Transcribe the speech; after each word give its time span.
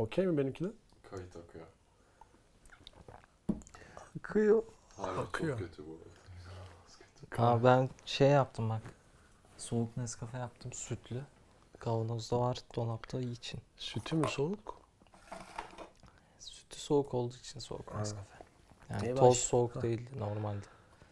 Okey 0.00 0.26
mi 0.26 0.38
benimki 0.38 0.64
de? 0.64 0.68
Kayıt 1.10 1.36
akıyor. 1.36 1.66
Akıyor. 4.18 4.62
Hala 4.96 5.20
Akıyor. 5.20 5.58
çok 5.58 5.68
kötü 5.68 5.86
bu. 5.86 5.98
arada. 7.42 7.46
Aa, 7.50 7.64
ben 7.64 7.90
şey 8.06 8.28
yaptım 8.28 8.68
bak. 8.70 8.82
Soğuk 9.58 9.96
Nescafe 9.96 10.38
yaptım 10.38 10.72
sütlü. 10.72 11.22
Kavanozda 11.78 12.40
var 12.40 12.58
dolapta 12.76 13.20
iyi 13.20 13.32
için. 13.32 13.60
Sütü 13.76 14.16
mü 14.16 14.28
soğuk? 14.28 14.80
Sütü 16.38 16.80
soğuk 16.80 17.14
olduğu 17.14 17.36
için 17.36 17.60
soğuk 17.60 17.90
Ha. 17.94 17.98
Nescafe. 17.98 18.38
Yani 18.90 19.06
İyi 19.06 19.14
toz 19.14 19.30
baş- 19.30 19.38
soğuk 19.38 19.76
Ha. 19.76 19.82
değildi 19.82 20.10
normalde. 20.18 20.66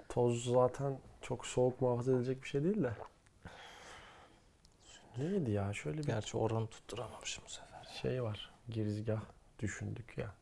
Toz 0.09 0.45
zaten 0.45 0.99
çok 1.23 1.47
soğuk 1.47 1.81
muhafaza 1.81 2.13
edilecek 2.13 2.43
bir 2.43 2.49
şey 2.49 2.65
değil 2.65 2.83
de. 2.83 2.93
Neydi 5.19 5.51
ya? 5.51 5.73
Şöyle 5.75 5.99
bir 5.99 6.07
Gerçi 6.07 6.37
oranı 6.37 6.67
tutturamamışım 6.67 7.45
bu 7.47 7.51
sefer. 7.51 7.99
şey 8.03 8.23
var. 8.23 8.51
Girizgah 8.69 9.21
düşündük 9.59 10.19
ya. 10.19 10.35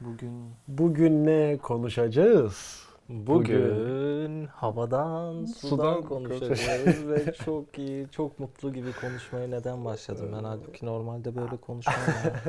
Bugün 0.00 0.50
Bugün 0.68 1.26
ne 1.26 1.58
konuşacağız? 1.62 2.82
bugün 3.08 4.46
havadan 4.46 5.44
Sudan 5.44 5.68
sudan 5.68 6.02
konuşacağız 6.02 7.08
ve 7.08 7.32
çok 7.32 7.78
iyi, 7.78 8.08
çok 8.10 8.38
mutlu 8.38 8.72
gibi 8.72 8.92
konuşmaya 8.92 9.48
neden 9.48 9.84
başladım 9.84 10.30
ben 10.36 10.44
halbuki 10.44 10.86
normalde 10.86 11.36
böyle 11.36 11.56
konuşmam. 11.56 11.96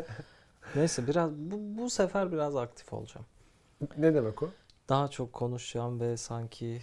Neyse 0.75 1.07
biraz 1.07 1.31
bu, 1.31 1.81
bu 1.81 1.89
sefer 1.89 2.31
biraz 2.31 2.55
aktif 2.55 2.93
olacağım. 2.93 3.25
Ne 3.97 4.13
demek 4.13 4.43
o? 4.43 4.49
Daha 4.89 5.07
çok 5.07 5.33
konuşacağım 5.33 5.99
ve 5.99 6.17
sanki 6.17 6.81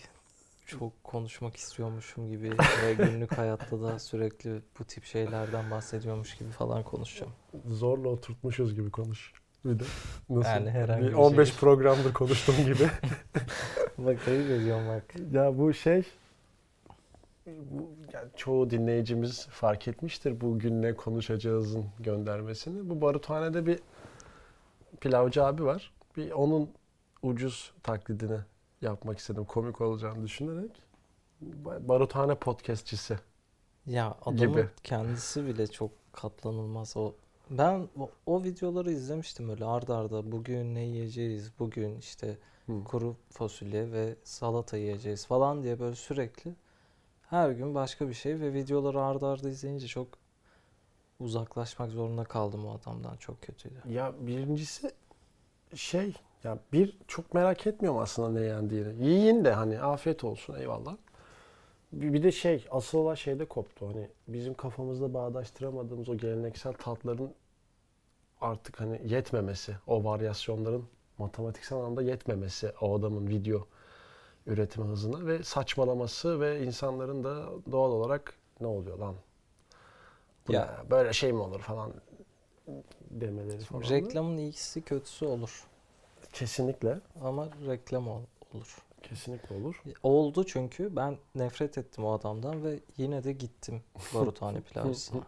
çok 0.78 1.04
konuşmak 1.04 1.56
istiyormuşum 1.56 2.28
gibi 2.28 2.50
ve 2.84 2.94
günlük 2.98 3.38
hayatta 3.38 3.82
da 3.82 3.98
sürekli 3.98 4.62
bu 4.78 4.84
tip 4.84 5.04
şeylerden 5.04 5.70
bahsediyormuş 5.70 6.34
gibi 6.34 6.50
falan 6.50 6.82
konuşacağım. 6.82 7.32
Zorla 7.66 8.08
oturtmuşuz 8.08 8.74
gibi 8.74 8.90
konuş. 8.90 9.32
Bir 9.64 9.78
de. 9.78 9.84
Nasıl? 10.30 10.50
Yani 10.50 10.70
herhangi 10.70 11.02
Bir 11.02 11.08
bir 11.08 11.14
15 11.14 11.48
şey- 11.48 11.58
programdır 11.58 12.12
konuştuğum 12.12 12.56
gibi. 12.64 12.88
Bak 13.98 14.28
ayıp 14.28 14.50
ediyorum 14.50 14.88
bak. 14.88 15.14
ya 15.32 15.58
bu 15.58 15.72
şey 15.72 16.02
bu, 17.46 17.90
yani 18.12 18.28
çoğu 18.36 18.70
dinleyicimiz 18.70 19.46
fark 19.46 19.88
etmiştir 19.88 20.40
bugün 20.40 20.82
ne 20.82 20.94
konuşacağızın 20.94 21.86
göndermesini. 22.00 22.90
Bu 22.90 23.00
baruthanede 23.00 23.66
bir 23.66 23.78
pilavcı 25.00 25.44
abi 25.44 25.64
var. 25.64 25.92
Bir 26.16 26.30
onun 26.30 26.70
ucuz 27.22 27.72
taklidini 27.82 28.38
yapmak 28.82 29.18
istedim. 29.18 29.44
Komik 29.44 29.80
olacağını 29.80 30.24
düşünerek. 30.24 30.70
Ba- 31.64 31.88
Baruthane 31.88 32.34
podcastçisi. 32.34 33.18
Ya 33.86 34.16
adamın 34.22 34.38
Gibi. 34.52 34.68
kendisi 34.84 35.46
bile 35.46 35.66
çok 35.66 35.90
katlanılmaz 36.12 36.96
o. 36.96 37.12
Ben 37.50 37.88
o, 37.98 38.10
o 38.26 38.42
videoları 38.44 38.92
izlemiştim 38.92 39.48
öyle 39.50 39.64
arda 39.64 39.96
arda. 39.96 40.32
Bugün 40.32 40.74
ne 40.74 40.80
yiyeceğiz? 40.80 41.52
Bugün 41.58 41.98
işte 41.98 42.38
Hı. 42.66 42.84
kuru 42.84 43.16
fasulye 43.30 43.92
ve 43.92 44.16
salata 44.24 44.76
yiyeceğiz 44.76 45.26
falan 45.26 45.62
diye 45.62 45.80
böyle 45.80 45.96
sürekli 45.96 46.54
her 47.30 47.50
gün 47.50 47.74
başka 47.74 48.08
bir 48.08 48.14
şey 48.14 48.40
ve 48.40 48.52
videoları 48.52 49.02
arda 49.02 49.28
arda 49.28 49.48
izleyince 49.48 49.86
çok 49.86 50.08
uzaklaşmak 51.20 51.90
zorunda 51.90 52.24
kaldım 52.24 52.66
o 52.66 52.74
adamdan. 52.74 53.16
Çok 53.16 53.42
kötüydü. 53.42 53.82
Ya 53.88 54.14
birincisi 54.20 54.92
şey 55.74 56.14
ya 56.44 56.58
bir 56.72 56.98
çok 57.08 57.34
merak 57.34 57.66
etmiyorum 57.66 58.00
aslında 58.00 58.40
ne 58.40 58.46
yendiğini. 58.46 59.06
Yiyin 59.06 59.44
de 59.44 59.52
hani 59.52 59.80
afiyet 59.80 60.24
olsun 60.24 60.54
eyvallah. 60.54 60.96
Bir, 61.92 62.12
bir 62.12 62.22
de 62.22 62.32
şey 62.32 62.66
asıl 62.70 62.98
olan 62.98 63.14
şeyde 63.14 63.44
koptu. 63.44 63.88
Hani 63.88 64.08
bizim 64.28 64.54
kafamızda 64.54 65.14
bağdaştıramadığımız 65.14 66.08
o 66.08 66.16
geleneksel 66.16 66.72
tatların 66.72 67.34
artık 68.40 68.80
hani 68.80 69.00
yetmemesi, 69.04 69.76
o 69.86 70.04
varyasyonların 70.04 70.84
matematiksel 71.18 71.78
anlamda 71.78 72.02
yetmemesi 72.02 72.72
o 72.80 72.98
adamın 72.98 73.28
video 73.28 73.66
üretme 74.46 74.84
hızına 74.84 75.26
ve 75.26 75.42
saçmalaması 75.42 76.40
ve 76.40 76.64
insanların 76.64 77.24
da 77.24 77.46
doğal 77.72 77.90
olarak 77.90 78.34
ne 78.60 78.66
oluyor 78.66 78.98
lan? 78.98 79.14
Bu 80.48 80.52
Ya. 80.52 80.82
ne? 80.84 80.90
böyle 80.90 81.12
şey 81.12 81.32
mi 81.32 81.40
olur 81.40 81.60
falan 81.60 81.92
demeleri 83.10 83.64
falan. 83.64 83.82
Reklamın 83.82 84.36
iyisi 84.36 84.82
kötüsü 84.82 85.26
olur. 85.26 85.64
Kesinlikle. 86.32 87.00
Ama 87.24 87.48
reklam 87.66 88.08
ol- 88.08 88.22
olur. 88.54 88.76
Kesinlikle 89.02 89.54
olur. 89.56 89.82
Oldu 90.02 90.46
çünkü 90.46 90.96
ben 90.96 91.18
nefret 91.34 91.78
ettim 91.78 92.04
o 92.04 92.12
adamdan 92.12 92.64
ve 92.64 92.80
yine 92.96 93.24
de 93.24 93.32
gittim 93.32 93.82
Baruthane 94.14 94.60
pilavcısına. 94.72 95.22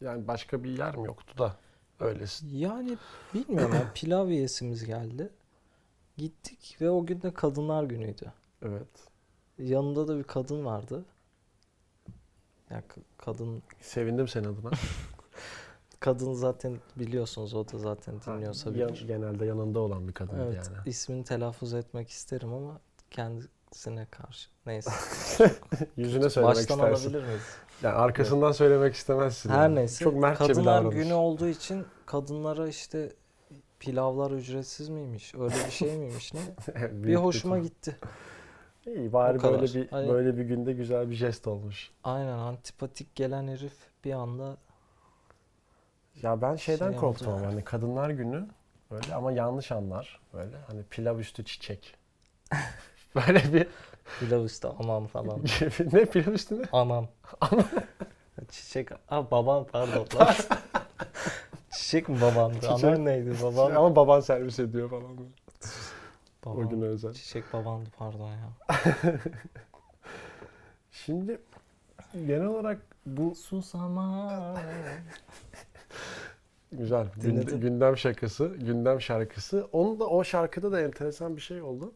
Yani 0.00 0.28
başka 0.28 0.64
bir 0.64 0.78
yer 0.78 0.96
mi 0.96 1.06
yoktu 1.06 1.38
da 1.38 1.56
öylesi. 2.00 2.46
Yani 2.56 2.96
bilmiyorum 3.34 3.74
ya 3.74 3.90
pilav 3.94 4.28
yiyesimiz 4.28 4.84
geldi. 4.84 5.30
Gittik 6.16 6.76
ve 6.80 6.90
o 6.90 7.06
gün 7.06 7.22
de 7.22 7.34
kadınlar 7.34 7.84
günüydü. 7.84 8.32
Evet. 8.62 8.88
Yanında 9.58 10.08
da 10.08 10.18
bir 10.18 10.24
kadın 10.24 10.64
vardı. 10.64 11.04
Ya 12.70 12.82
k- 12.88 13.00
kadın 13.18 13.62
Sevindim 13.80 14.28
senin 14.28 14.44
adına. 14.44 14.70
kadın 16.00 16.32
zaten 16.32 16.76
biliyorsunuz 16.96 17.54
o 17.54 17.68
da 17.72 17.78
zaten 17.78 18.14
dinliyorsa 18.26 18.70
Yan- 18.70 18.88
bilir. 18.88 19.04
genelde 19.06 19.46
yanında 19.46 19.80
olan 19.80 20.08
bir 20.08 20.12
kadın 20.12 20.38
Evet, 20.40 20.54
yani. 20.56 20.76
ismini 20.88 21.24
telaffuz 21.24 21.74
etmek 21.74 22.08
isterim 22.10 22.52
ama 22.52 22.80
kendisine 23.10 24.06
karşı. 24.10 24.48
Neyse. 24.66 24.90
Yüzüne 25.96 26.30
söylemek 26.30 26.56
Baştan 26.56 26.78
istersin. 26.78 27.08
alabilir 27.08 27.28
miyiz? 27.28 27.42
Yani 27.82 27.94
arkasından 27.94 28.52
söylemek 28.52 28.94
istemezsin. 28.94 29.50
Her 29.50 29.62
yani. 29.62 29.74
neyse. 29.74 30.04
Çok 30.04 30.14
mertçe 30.16 30.44
bir 30.44 30.48
Kadınlar 30.48 30.80
davranış. 30.84 30.96
günü 30.96 31.12
olduğu 31.14 31.48
için 31.48 31.86
kadınlara 32.06 32.68
işte 32.68 33.12
pilavlar 33.80 34.30
ücretsiz 34.30 34.88
miymiş? 34.88 35.34
Öyle 35.34 35.54
bir 35.66 35.70
şey 35.70 35.96
miymiş 35.98 36.34
ne? 36.34 36.40
bir 37.04 37.14
hoşuma 37.14 37.58
gitti. 37.58 37.96
İyi 38.86 39.12
bari 39.12 39.42
böyle 39.42 39.62
bir 39.74 39.88
Hani- 39.88 40.08
böyle 40.08 40.36
bir 40.36 40.42
günde 40.42 40.72
güzel 40.72 41.10
bir 41.10 41.14
jest 41.14 41.46
olmuş. 41.46 41.90
Aynen 42.04 42.38
antipatik 42.38 43.14
gelen 43.14 43.48
herif 43.48 43.72
bir 44.04 44.12
anda 44.12 44.56
Ya 46.22 46.42
ben 46.42 46.56
şeyden 46.56 46.90
Şey 46.90 47.00
korktum 47.00 47.32
ama 47.32 47.46
hani 47.46 47.64
kadınlar 47.64 48.10
günü 48.10 48.46
böyle 48.90 49.14
ama 49.14 49.32
yanlış 49.32 49.72
anlar 49.72 50.20
böyle 50.34 50.56
hani 50.66 50.82
pilav 50.82 51.18
üstü 51.18 51.44
çiçek. 51.44 51.96
böyle 53.14 53.52
bir 53.52 53.66
pilav 54.20 54.44
üstü 54.44 54.68
aman 54.78 55.06
falan. 55.06 55.40
ne 55.92 56.04
pilav 56.04 56.32
üstü 56.32 56.62
ne? 56.62 56.64
Anam. 56.72 57.08
Çiçek. 58.50 58.88
Aa 59.08 59.30
baban 59.30 59.66
pardon. 59.66 60.06
Çiçek 61.70 62.08
mi 62.08 62.20
babandı? 62.20 62.54
Çiçek. 62.54 62.84
Anan 62.84 63.04
neydi 63.04 63.34
babam? 63.42 63.76
Ama 63.76 63.96
baban 63.96 64.20
servis 64.20 64.58
ediyor 64.58 64.90
falan. 64.90 65.16
babam. 66.44 66.66
O 66.66 66.68
güne 66.68 66.84
özel. 66.84 67.12
Çiçek 67.12 67.52
babandı 67.52 67.90
pardon 67.98 68.30
ya. 68.30 68.50
Şimdi 70.90 71.40
genel 72.12 72.44
olarak 72.44 72.80
bu 73.06 73.34
Susama. 73.34 74.54
Güzel 76.72 77.06
Dinledim. 77.22 77.60
gündem 77.60 77.96
şakası, 77.96 78.46
gündem 78.60 79.00
şarkısı. 79.00 79.68
Onun 79.72 80.00
da 80.00 80.06
o 80.06 80.24
şarkıda 80.24 80.72
da 80.72 80.80
enteresan 80.80 81.36
bir 81.36 81.40
şey 81.40 81.62
oldu. 81.62 81.92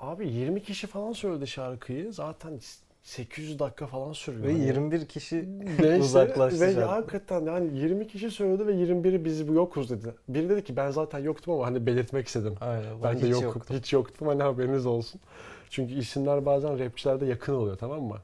Abi 0.00 0.28
20 0.28 0.62
kişi 0.62 0.86
falan 0.86 1.12
söyledi 1.12 1.46
şarkıyı. 1.46 2.12
Zaten 2.12 2.60
800 3.02 3.58
dakika 3.58 3.86
falan 3.86 4.12
sürüyor. 4.12 4.44
Ve 4.44 4.52
Hani 4.52 4.64
21 4.66 5.06
kişi 5.06 5.48
neyse, 5.82 5.98
uzaklaştı 6.00 6.60
Ve 6.60 6.72
şarkı. 6.72 6.86
hakikaten 6.88 7.44
yani 7.46 7.78
20 7.78 8.06
kişi 8.08 8.30
söyledi 8.30 8.66
ve 8.66 8.72
21'i 8.72 9.24
biz 9.24 9.48
yokuz 9.48 9.90
dedi. 9.90 10.14
Biri 10.28 10.48
dedi 10.48 10.64
ki 10.64 10.76
ben 10.76 10.90
zaten 10.90 11.18
yoktum 11.18 11.54
ama 11.54 11.66
hani 11.66 11.86
belirtmek 11.86 12.26
istedim. 12.26 12.54
Aynen. 12.60 13.02
Ben 13.02 13.20
de 13.20 13.26
yokum. 13.26 13.44
yoktum. 13.44 13.76
Hiç 13.76 13.92
yoktum 13.92 14.28
hani 14.28 14.42
haberiniz 14.42 14.86
olsun. 14.86 15.20
Çünkü 15.70 15.94
isimler 15.94 16.46
bazen 16.46 16.78
rapçilerde 16.78 17.26
yakın 17.26 17.54
oluyor 17.54 17.78
tamam 17.78 18.02
mı? 18.02 18.16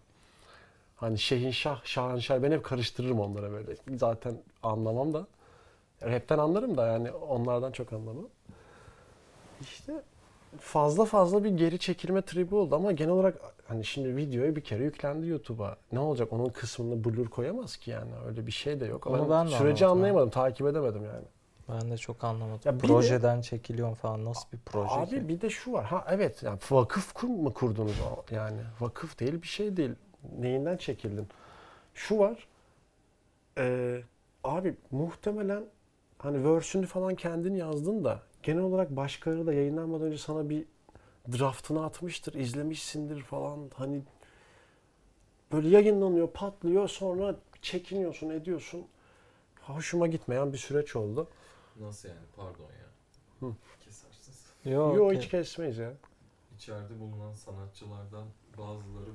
Hani 1.03 1.19
Şehinşah, 1.19 1.85
Şahanşah 1.85 2.43
ben 2.43 2.53
hep 2.53 2.65
karıştırırım 2.65 3.21
onlara 3.21 3.53
böyle. 3.53 3.77
Zaten 3.97 4.35
anlamam 4.63 5.15
da. 5.15 5.27
Rapten 6.03 6.39
anlarım 6.39 6.77
da 6.77 6.87
yani 6.87 7.11
onlardan 7.11 7.73
çok 7.73 7.93
anlamam. 7.93 8.25
İşte 9.61 10.03
fazla 10.59 11.05
fazla 11.05 11.45
bir 11.45 11.51
geri 11.51 11.79
çekilme 11.79 12.23
tribi 12.23 12.55
oldu 12.55 12.75
ama 12.75 12.93
genel 12.93 13.11
olarak 13.11 13.35
hani 13.69 13.85
şimdi 13.85 14.17
videoya 14.17 14.57
bir 14.57 14.61
kere 14.61 14.85
yüklendi 14.85 15.27
YouTube'a. 15.27 15.77
Ne 15.93 15.99
olacak 15.99 16.33
onun 16.33 16.49
kısmını 16.49 17.05
blur 17.05 17.27
koyamaz 17.29 17.77
ki 17.77 17.91
yani 17.91 18.11
öyle 18.27 18.47
bir 18.47 18.53
şey 18.53 18.81
de 18.81 18.87
yok. 18.87 19.07
Onu 19.07 19.23
ben, 19.23 19.31
ben 19.31 19.47
süreci 19.47 19.87
anlayamadım, 19.87 20.31
takip 20.31 20.67
edemedim 20.67 21.05
yani. 21.05 21.25
Ben 21.69 21.91
de 21.91 21.97
çok 21.97 22.25
anlamadım. 22.25 22.61
Ya 22.65 22.77
bir 22.77 22.83
de- 22.83 22.87
Projeden 22.87 23.41
çekiliyorum 23.41 23.95
falan. 23.95 24.25
Nasıl 24.25 24.53
bir 24.53 24.59
proje 24.67 24.95
Abi 24.95 25.11
ki? 25.11 25.29
bir 25.29 25.41
de 25.41 25.51
şu 25.51 25.73
var. 25.73 25.85
Ha 25.85 26.05
evet 26.09 26.43
yani 26.43 26.59
vakıf 26.71 27.13
kur 27.13 27.29
mu 27.29 27.55
kurdunuz 27.55 27.97
yani? 28.31 28.61
Vakıf 28.81 29.21
değil 29.21 29.43
bir 29.43 29.47
şey 29.47 29.77
değil. 29.77 29.95
Neyinden 30.39 30.77
çekildin? 30.77 31.29
Şu 31.95 32.19
var. 32.19 32.49
Ee, 33.59 34.03
abi 34.45 34.77
muhtemelen 34.91 35.65
hani 36.19 36.45
verse'ünü 36.45 36.87
falan 36.87 37.15
kendin 37.15 37.55
yazdın 37.55 38.05
da 38.05 38.23
genel 38.43 38.63
olarak 38.63 38.91
başkaları 38.91 39.47
da 39.47 39.53
yayınlanmadan 39.53 40.07
önce 40.07 40.19
sana 40.19 40.49
bir 40.49 40.65
draftını 41.33 41.85
atmıştır, 41.85 42.35
izlemişsindir 42.35 43.23
falan. 43.23 43.71
Hani 43.75 44.03
böyle 45.53 45.69
yayınlanıyor, 45.69 46.31
patlıyor 46.31 46.89
sonra 46.89 47.37
çekiniyorsun, 47.63 48.31
ediyorsun. 48.31 48.87
hoşuma 49.61 50.07
gitmeyen 50.07 50.53
bir 50.53 50.59
süreç 50.59 50.97
oldu. 50.97 51.29
Nasıl 51.81 52.09
yani? 52.09 52.27
Pardon 52.37 52.63
ya. 52.65 52.89
Hı. 53.49 53.55
Kesersiniz. 53.81 54.47
Yok. 54.65 54.97
Yo 54.97 55.11
ya. 55.11 55.19
hiç 55.21 55.29
kesmeyiz 55.29 55.79
ya. 55.79 55.93
İçeride 56.57 57.01
bulunan 57.01 57.35
sanatçılardan 57.35 58.27
bazıları 58.59 59.11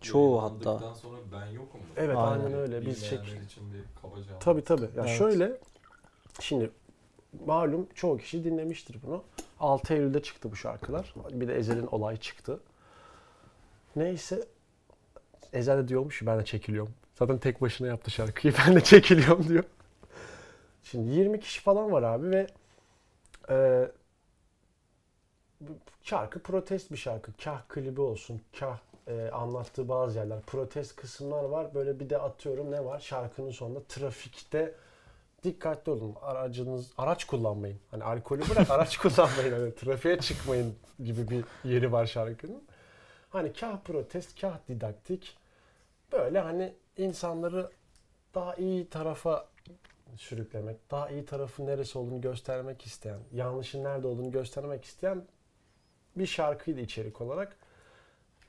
Çoğu 0.00 0.42
hatta. 0.42 0.94
sonra 0.94 1.16
ben 1.32 1.46
yokum. 1.46 1.80
mu? 1.80 1.86
Evet 1.96 2.16
Aynen. 2.16 2.44
aynen 2.44 2.58
öyle. 2.58 2.86
Biz 2.86 3.04
çek. 3.04 3.20
İçin 3.46 3.72
bir 3.72 3.82
kabaca 4.02 4.38
Tabii 4.40 4.64
tabii. 4.64 4.84
Ya 4.96 5.04
Evet. 5.06 5.18
şöyle 5.18 5.52
şimdi 6.40 6.70
malum 7.46 7.88
çoğu 7.94 8.18
kişi 8.18 8.44
dinlemiştir 8.44 8.96
bunu. 9.06 9.24
6 9.60 9.94
Eylül'de 9.94 10.22
çıktı 10.22 10.50
bu 10.52 10.56
şarkılar. 10.56 11.14
Bir 11.30 11.48
de 11.48 11.56
Ezel'in 11.56 11.86
olay 11.86 12.16
çıktı. 12.16 12.60
Neyse 13.96 14.44
Ezel 15.52 15.78
de 15.78 15.88
diyormuş 15.88 16.18
ki 16.18 16.26
ben 16.26 16.38
de 16.40 16.44
çekiliyorum. 16.44 16.92
Zaten 17.14 17.38
tek 17.38 17.60
başına 17.60 17.86
yaptı 17.86 18.10
şarkıyı. 18.10 18.54
Ben 18.66 18.74
de 18.76 18.80
çekiliyorum 18.80 19.48
diyor. 19.48 19.64
Şimdi 20.82 21.10
20 21.10 21.40
kişi 21.40 21.60
falan 21.60 21.92
var 21.92 22.02
abi 22.02 22.30
ve 22.30 22.46
e, 23.50 23.88
şarkı 26.02 26.42
protest 26.42 26.90
bir 26.92 26.96
şarkı. 26.96 27.32
Kah 27.44 27.62
klibi 27.68 28.00
olsun, 28.00 28.40
kah 28.60 28.78
e, 29.06 29.30
anlattığı 29.30 29.88
bazı 29.88 30.18
yerler. 30.18 30.40
Protest 30.40 30.96
kısımlar 30.96 31.44
var. 31.44 31.74
Böyle 31.74 32.00
bir 32.00 32.10
de 32.10 32.18
atıyorum 32.18 32.70
ne 32.70 32.84
var? 32.84 33.00
Şarkının 33.00 33.50
sonunda 33.50 33.82
trafikte 33.88 34.74
dikkatli 35.44 35.92
olun. 35.92 36.14
Aracınız 36.22 36.92
araç 36.98 37.24
kullanmayın. 37.24 37.78
Hani 37.90 38.04
alkolü 38.04 38.42
bırak 38.50 38.70
araç 38.70 38.96
kullanmayın. 39.02 39.52
Hani 39.52 39.74
trafiğe 39.74 40.18
çıkmayın 40.18 40.74
gibi 41.04 41.30
bir 41.30 41.44
yeri 41.64 41.92
var 41.92 42.06
şarkının. 42.06 42.62
Hani 43.30 43.52
kah 43.52 43.78
protest, 43.84 44.40
kah 44.40 44.58
didaktik. 44.68 45.36
Böyle 46.12 46.40
hani 46.40 46.74
insanları 46.96 47.70
daha 48.34 48.54
iyi 48.54 48.88
tarafa 48.88 49.48
sürüklemek, 50.16 50.90
daha 50.90 51.08
iyi 51.10 51.24
tarafın 51.24 51.66
neresi 51.66 51.98
olduğunu 51.98 52.20
göstermek 52.20 52.86
isteyen, 52.86 53.18
yanlışın 53.32 53.84
nerede 53.84 54.06
olduğunu 54.06 54.30
göstermek 54.30 54.84
isteyen 54.84 55.24
bir 56.16 56.26
şarkıydı 56.26 56.80
içerik 56.80 57.20
olarak. 57.20 57.56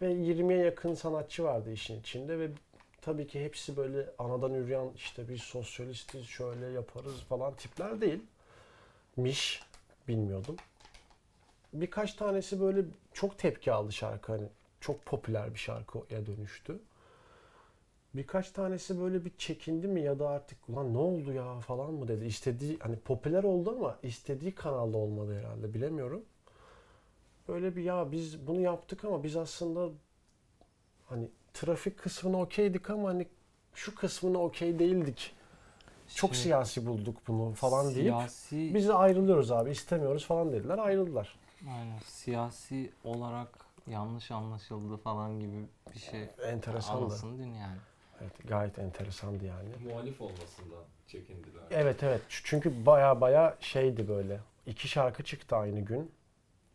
Ve 0.02 0.14
20'ye 0.14 0.66
yakın 0.66 0.94
sanatçı 0.94 1.44
vardı 1.44 1.72
işin 1.72 2.00
içinde 2.00 2.40
ve 2.40 2.50
tabii 3.02 3.28
ki 3.28 3.46
hepsi 3.46 3.78
böyle 3.78 4.10
anadan 4.18 4.54
yürüyen 4.54 4.92
işte 4.96 5.30
biz 5.30 5.42
sosyalistiz 5.42 6.26
şöyle 6.26 6.66
yaparız 6.66 7.22
falan 7.30 7.56
tipler 7.56 8.02
değil. 8.02 8.20
Miş 9.18 9.64
bilmiyordum. 10.08 10.56
Birkaç 11.74 12.14
tanesi 12.14 12.62
böyle 12.62 12.86
çok 13.14 13.38
tepki 13.38 13.72
aldı 13.72 13.92
şarkı 13.92 14.32
hani 14.32 14.48
çok 14.82 15.06
popüler 15.06 15.54
bir 15.54 15.60
şarkıya 15.60 16.26
dönüştü. 16.26 16.80
Birkaç 18.14 18.52
tanesi 18.52 19.00
böyle 19.02 19.26
bir 19.26 19.32
çekindi 19.38 19.88
mi 19.88 20.02
ya 20.02 20.20
da 20.20 20.30
artık 20.30 20.70
ulan 20.70 20.94
ne 20.94 20.98
oldu 20.98 21.34
ya 21.34 21.60
falan 21.60 21.94
mı 21.94 22.08
dedi. 22.08 22.26
İstediği 22.26 22.80
hani 22.80 23.00
popüler 23.00 23.44
oldu 23.44 23.76
ama 23.78 24.00
istediği 24.04 24.56
kanalda 24.56 24.98
olmadı 24.98 25.40
herhalde 25.40 25.74
bilemiyorum. 25.74 26.26
Böyle 27.48 27.76
bir 27.76 27.84
ya 27.84 28.12
biz 28.12 28.48
bunu 28.48 28.62
yaptık 28.62 29.06
ama 29.06 29.24
biz 29.24 29.38
aslında 29.38 29.90
hani 31.06 31.30
trafik 31.54 32.00
kısmına 32.00 32.42
okeydik 32.42 32.90
ama 32.90 33.10
hani 33.10 33.28
şu 33.74 33.96
kısmına 33.96 34.38
okey 34.38 34.80
değildik. 34.80 35.36
Çok 36.16 36.36
Şey, 36.36 36.44
siyasi 36.44 36.86
bulduk 36.86 37.18
bunu 37.28 37.54
falan 37.54 37.86
deyip 37.86 37.94
siyasi, 37.94 38.74
biz 38.74 38.88
de 38.88 38.94
ayrılıyoruz 38.94 39.52
abi 39.52 39.72
istemiyoruz 39.72 40.26
falan 40.26 40.52
dediler 40.52 40.78
ayrıldılar. 40.78 41.40
aynen, 41.70 42.00
siyasi 42.06 42.92
olarak 43.04 43.50
yanlış 43.88 44.32
anlaşıldı 44.32 44.98
falan 44.98 45.40
gibi 45.40 45.66
bir 45.96 46.00
şey 46.00 46.30
Enteresandı. 46.44 47.04
anlasın 47.04 47.40
din 47.40 47.54
yani. 47.54 47.78
Evet, 48.22 48.32
gayet 48.48 48.80
enteresandı 48.80 49.46
yani. 49.46 49.70
Muhalif 49.90 50.22
olmasından 50.22 50.84
çekindiler. 51.08 51.64
Evet 51.72 52.04
evet 52.04 52.22
çünkü 52.28 52.86
baya 52.86 53.22
baya 53.22 53.58
şeydi 53.60 54.08
böyle. 54.08 54.40
İki 54.66 54.88
şarkı 54.88 55.24
çıktı 55.24 55.56
aynı 55.56 55.80
gün. 55.80 56.12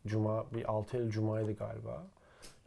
Cuma 0.07 0.45
bir 0.53 0.71
6 0.71 0.97
Eylül 0.97 1.09
Cuma'ydı 1.09 1.53
galiba. 1.53 2.03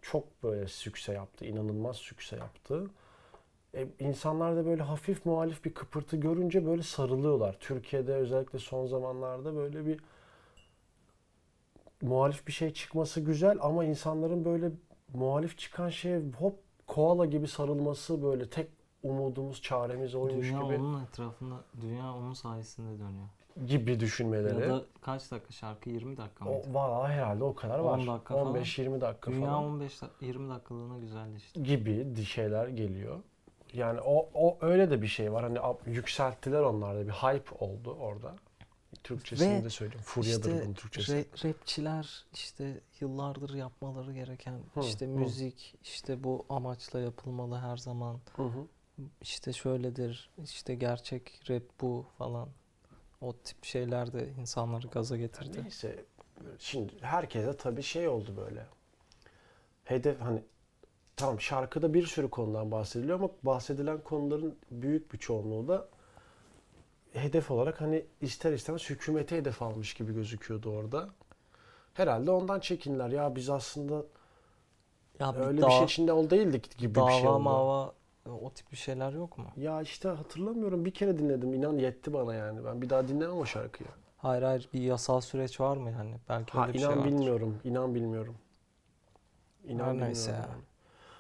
Çok 0.03 0.43
böyle 0.43 0.69
sükse 0.69 1.13
yaptı. 1.13 1.45
inanılmaz 1.45 1.97
sükse 1.97 2.37
yaptı. 2.37 2.91
E, 3.75 3.89
insanlar 3.99 4.57
da 4.57 4.67
böyle 4.67 4.83
hafif 4.83 5.27
muhalif 5.27 5.65
bir 5.65 5.75
kıpırtı 5.75 6.17
görünce 6.17 6.67
böyle 6.67 6.83
sarılıyorlar. 6.83 7.57
Türkiye'de 7.61 8.15
özellikle 8.15 8.59
son 8.59 8.87
zamanlarda 8.87 9.57
böyle 9.57 9.87
bir 9.87 10.01
muhalif 12.03 12.47
bir 12.47 12.53
şey 12.53 12.73
çıkması 12.73 13.21
güzel 13.21 13.59
ama 13.61 13.85
insanların 13.85 14.45
böyle 14.45 14.71
muhalif 15.15 15.59
çıkan 15.59 15.89
şeye 15.89 16.23
hop 16.39 16.55
koala 16.87 17.27
gibi 17.27 17.49
sarılması 17.49 18.23
böyle 18.23 18.51
tek 18.51 18.69
umudumuz 19.03 19.63
çaremiz 19.63 20.15
oymuş 20.15 20.47
Dünya 20.47 20.63
gibi 20.63 20.75
onun 20.75 21.05
etrafında, 21.05 21.65
dünya 21.81 22.15
onun 22.15 22.33
sayesinde 22.33 22.99
dönüyor. 22.99 23.29
Gibi 23.67 24.01
düşünmeleri. 24.01 24.61
Ya 24.61 24.69
da 24.75 24.85
kaç 25.01 25.31
dakika 25.31 25.53
şarkı? 25.53 25.91
20 25.91 26.17
dakika 26.17 26.45
mıydı? 26.45 26.67
O 26.71 26.75
var 26.75 27.11
herhalde 27.13 27.45
o 27.45 27.55
kadar 27.55 27.79
10 27.79 27.85
var. 27.85 27.99
dakika 28.15 28.35
falan. 28.35 28.55
15-20 28.57 29.01
dakika 29.01 29.31
Dünya 29.31 29.47
falan 29.47 29.65
15 29.65 30.03
da- 30.03 30.11
20 30.21 30.51
dakikalığına 30.51 30.99
güzelleşti. 30.99 31.63
gibi 31.63 32.17
di- 32.17 32.25
şeyler 32.25 32.69
geliyor. 32.69 33.21
Yani 33.73 34.01
o, 34.01 34.29
o 34.35 34.59
öyle 34.61 34.91
de 34.91 35.03
bir 35.03 35.07
şey 35.07 35.33
var. 35.33 35.43
Hani 35.45 35.59
yükselttiler 35.87 36.61
onlarda 36.61 37.07
bir 37.07 37.13
hype 37.13 37.65
oldu 37.65 37.97
orada. 38.01 38.35
Türkçesini 39.05 39.59
Ve 39.61 39.65
de 39.65 39.71
söyleyeyim. 39.71 40.03
Furyadır 40.05 40.51
İşte 40.51 40.65
bunun 40.65 40.75
Türkçesi. 40.75 41.13
Ra- 41.13 41.49
rapçiler 41.49 42.25
işte 42.33 42.81
yıllardır 43.01 43.55
yapmaları 43.55 44.13
gereken 44.13 44.61
Hı, 44.75 44.81
işte 44.81 45.07
hı. 45.07 45.09
müzik 45.11 45.75
işte 45.83 46.25
bu 46.25 46.47
amaçla 46.49 47.01
yapılmalı 47.01 47.57
her 47.57 47.77
zaman 47.77 48.21
Hı 48.37 48.43
hı. 48.43 48.67
işte 49.21 49.53
şöyledir 49.53 50.31
işte 50.45 50.75
gerçek 50.75 51.51
rap 51.51 51.63
bu 51.81 52.07
falan 52.19 52.49
o 53.21 53.33
tip 53.37 53.65
şeyler 53.65 54.13
de 54.13 54.29
insanları 54.41 54.87
gaza 54.87 55.17
getirdi. 55.17 55.61
Neyse 55.63 56.05
şimdi 56.59 56.93
herkese 57.01 57.57
tabii 57.57 57.83
şey 57.83 58.09
oldu 58.09 58.35
böyle. 58.37 58.67
Hedef 59.85 60.21
hani 60.21 60.43
tamam 61.17 61.41
şarkıda 61.41 61.95
bir 61.95 62.07
sürü 62.07 62.31
konudan 62.31 62.71
bahsediliyor 62.71 63.19
ama 63.21 63.31
bahsedilen 63.43 64.01
konuların 64.01 64.59
büyük 64.71 65.13
bir 65.13 65.19
çoğunluğu 65.19 65.69
da 65.69 65.89
hedef 67.13 67.51
olarak 67.51 67.81
hani 67.81 68.07
ister 68.21 68.53
istemez 68.53 68.91
hükümete 68.91 69.37
hedef 69.37 69.63
almış 69.63 69.95
gibi 69.95 70.15
gözüküyordu 70.15 70.71
orada. 70.71 71.09
Herhalde 71.95 72.31
ondan 72.31 72.61
çekindiler. 72.61 73.09
Ya 73.09 73.37
biz 73.37 73.51
aslında 73.51 74.05
Ya 75.21 75.35
bir 75.35 75.41
öyle 75.41 75.61
dava, 75.61 75.71
bir 75.71 75.75
şey 75.75 75.85
içinde 75.85 76.13
ol 76.13 76.31
değildik 76.31 76.79
gibi 76.79 76.95
dava 76.95 77.07
bir 77.07 77.13
şey 77.13 77.31
oldu. 77.31 77.39
mava 77.39 77.95
o 78.31 78.51
tip 78.51 78.73
bir 78.73 78.77
şeyler 78.77 79.13
yok 79.13 79.39
mu? 79.39 79.45
Ya 79.57 79.83
işte 79.83 80.09
hatırlamıyorum. 80.09 80.85
Bir 80.85 80.91
kere 80.95 81.19
dinledim. 81.19 81.55
İnan 81.55 81.79
yetti 81.79 82.13
bana 82.13 82.35
yani. 82.35 82.65
Ben 82.65 82.83
bir 82.83 82.91
daha 82.91 83.09
dinlemem 83.09 83.37
o 83.39 83.45
şarkıyı. 83.47 83.89
Hayır 84.17 84.43
hayır 84.43 84.69
bir 84.73 84.81
yasal 84.81 85.21
süreç 85.21 85.61
var 85.61 85.77
mı 85.77 85.91
yani? 85.91 86.15
Belki 86.29 86.53
Ha 86.53 86.63
öyle 86.63 86.75
bir 86.75 86.79
inan 86.79 86.89
şey 86.89 86.99
vardır. 86.99 87.13
bilmiyorum. 87.13 87.61
İnan 87.65 87.95
bilmiyorum. 87.95 88.35
İnan 89.65 89.87
Her 89.87 90.01
neyse 90.01 90.31
bilmiyorum 90.31 90.45
ya. 90.49 90.55
yani. 90.55 90.63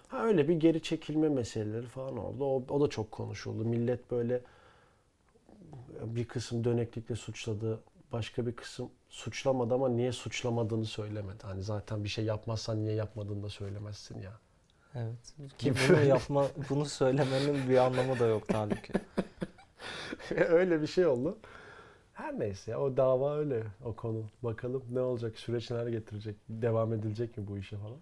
Ha 0.09 0.25
öyle 0.25 0.49
bir 0.49 0.55
geri 0.61 0.83
çekilme 0.83 1.29
meseleleri 1.29 1.87
falan 1.87 2.17
oldu. 2.17 2.45
O, 2.45 2.65
o 2.75 2.81
da 2.81 2.89
çok 2.91 3.11
konuşuldu. 3.13 3.65
Millet 3.65 4.11
böyle 4.11 4.41
bir 6.05 6.29
kısım 6.29 6.65
döneklikle 6.65 7.17
suçladı. 7.17 7.81
Başka 8.13 8.47
bir 8.47 8.57
kısım 8.57 8.91
suçlamadı 9.09 9.75
ama 9.75 9.89
niye 9.89 10.13
suçlamadığını 10.13 10.85
söylemedi. 10.85 11.43
Hani 11.43 11.63
zaten 11.63 12.05
bir 12.05 12.09
şey 12.09 12.25
yapmazsan 12.25 12.85
niye 12.85 12.95
yapmadığını 12.95 13.43
da 13.43 13.49
söylemezsin 13.49 14.21
ya. 14.21 14.33
Evet. 14.97 15.51
Ki 15.59 15.73
bunu 15.89 16.05
yapma 16.05 16.47
bunu 16.71 16.85
söylemenin 16.85 17.69
bir 17.69 17.77
anlamı 17.77 18.19
da 18.19 18.27
yok 18.27 18.43
halbuki. 18.53 18.93
öyle 20.49 20.83
bir 20.83 20.87
şey 20.87 21.07
oldu. 21.07 21.39
Her 22.13 22.39
neyse 22.41 22.71
ya 22.71 22.81
o 22.81 22.97
dava 22.97 23.37
öyle 23.37 23.63
o 23.85 23.93
konu. 23.93 24.23
Bakalım 24.43 24.83
ne 24.93 25.01
olacak, 25.01 25.39
süreç 25.39 25.71
neler 25.71 25.87
getirecek, 25.87 26.37
devam 26.49 26.93
edilecek 26.93 27.39
mi 27.39 27.47
bu 27.49 27.59
işe 27.59 27.77
falan. 27.77 27.99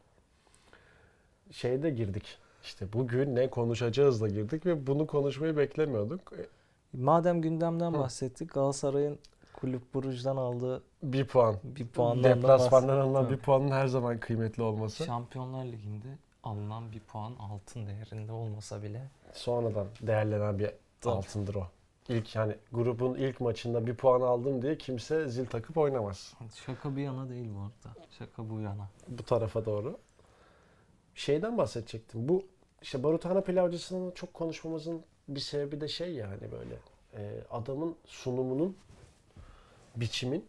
Şeyde 1.50 1.90
girdik. 1.90 2.38
İşte 2.62 2.92
bugün 2.92 3.36
ne 3.36 3.50
konuşacağızla 3.50 4.28
girdik 4.28 4.66
ve 4.66 4.86
bunu 4.86 5.06
konuşmayı 5.06 5.56
beklemiyorduk. 5.56 6.32
E, 6.32 6.46
Madem 6.92 7.42
gündemden 7.42 7.92
Hı. 7.92 7.98
bahsettik 7.98 8.54
Galatasaray'ın 8.54 9.18
Kulüp 9.52 9.94
Brugge'den 9.94 10.36
aldığı 10.36 10.82
Bir 11.02 11.26
puan. 11.26 11.56
bir 11.64 11.86
puandan 11.86 12.24
da 12.24 12.36
Deplasmandan 12.36 12.98
alınan 12.98 13.30
bir 13.30 13.36
puanın 13.36 13.70
her 13.70 13.86
zaman 13.86 14.18
kıymetli 14.18 14.62
olması. 14.62 15.04
Şampiyonlar 15.04 15.64
Ligi'nde 15.64 16.08
alınan 16.46 16.92
bir 16.92 17.00
puan 17.00 17.32
altın 17.38 17.86
değerinde 17.86 18.32
olmasa 18.32 18.82
bile 18.82 19.10
Sonradan 19.32 19.86
değerlenen 20.02 20.58
bir 20.58 20.70
Tabii. 21.00 21.14
altındır 21.14 21.54
o. 21.54 21.66
İlk 22.08 22.34
yani 22.34 22.56
grubun 22.72 23.14
ilk 23.14 23.40
maçında 23.40 23.86
bir 23.86 23.94
puan 23.94 24.20
aldım 24.20 24.62
diye 24.62 24.78
kimse 24.78 25.28
zil 25.28 25.46
takıp 25.46 25.76
oynamaz. 25.76 26.34
şaka 26.66 26.96
bir 26.96 27.02
yana 27.02 27.28
değil 27.28 27.50
bu 27.54 27.58
arada. 27.60 28.00
Şaka 28.18 28.50
bu 28.50 28.60
yana. 28.60 28.88
bu 29.08 29.22
tarafa 29.22 29.64
doğru. 29.64 29.98
Şeyden 31.14 31.58
bahsedecektim. 31.58 32.28
Bu 32.28 32.46
işte 32.82 33.02
Baruthane 33.02 33.40
pilavcısının 33.44 34.10
çok 34.10 34.34
konuşmamızın 34.34 35.02
bir 35.28 35.40
sebebi 35.40 35.80
de 35.80 35.88
şey 35.88 36.14
yani 36.14 36.52
böyle 36.52 36.74
e, 37.16 37.44
adamın 37.50 37.96
sunumunun 38.06 38.76
biçimin 39.96 40.46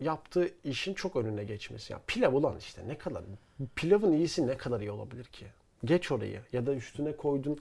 yaptığı 0.00 0.48
işin 0.64 0.94
çok 0.94 1.16
önüne 1.16 1.44
geçmesi. 1.44 1.92
Ya 1.92 2.00
pilav 2.06 2.32
ulan 2.32 2.56
işte 2.58 2.82
ne 2.88 2.98
kadar 2.98 3.22
pilavın 3.76 4.12
iyisi 4.12 4.46
ne 4.46 4.56
kadar 4.56 4.80
iyi 4.80 4.90
olabilir 4.90 5.24
ki? 5.24 5.46
Geç 5.84 6.12
orayı 6.12 6.40
ya 6.52 6.66
da 6.66 6.74
üstüne 6.74 7.16
koydun 7.16 7.58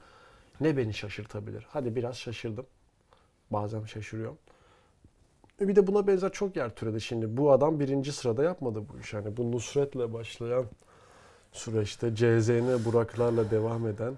ne 0.61 0.77
beni 0.77 0.93
şaşırtabilir? 0.93 1.65
Hadi 1.69 1.95
biraz 1.95 2.17
şaşırdım. 2.17 2.65
bazen 3.51 3.83
şaşırıyorum. 3.85 4.37
E 5.61 5.67
Bir 5.67 5.75
de 5.75 5.87
buna 5.87 6.07
benzer 6.07 6.31
çok 6.31 6.55
yer 6.55 6.69
türedi 6.75 7.01
şimdi. 7.01 7.37
Bu 7.37 7.51
adam 7.51 7.79
birinci 7.79 8.11
sırada 8.11 8.43
yapmadı 8.43 8.83
bu 8.93 8.99
iş. 8.99 9.13
Hani 9.13 9.37
bu 9.37 9.51
Nusret'le 9.51 10.13
başlayan 10.13 10.65
süreçte 11.51 12.15
CZN 12.15 12.85
Buraklarla 12.85 13.51
devam 13.51 13.87
eden 13.87 14.13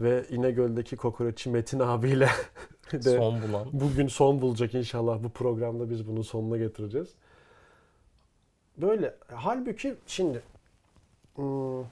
ve 0.00 0.24
İnegöl'deki 0.30 0.96
kokoreççi 0.96 1.50
Metin 1.50 1.78
abiyle 1.80 2.28
de 2.92 2.98
Son 3.16 3.42
bulan. 3.42 3.66
bugün 3.72 4.08
son 4.08 4.40
bulacak 4.40 4.74
inşallah. 4.74 5.22
Bu 5.22 5.28
programda 5.28 5.90
biz 5.90 6.06
bunun 6.08 6.22
sonuna 6.22 6.56
getireceğiz. 6.56 7.08
Böyle. 8.76 9.14
Halbuki 9.34 9.94
şimdi 10.06 10.42
hmm, 11.34 11.82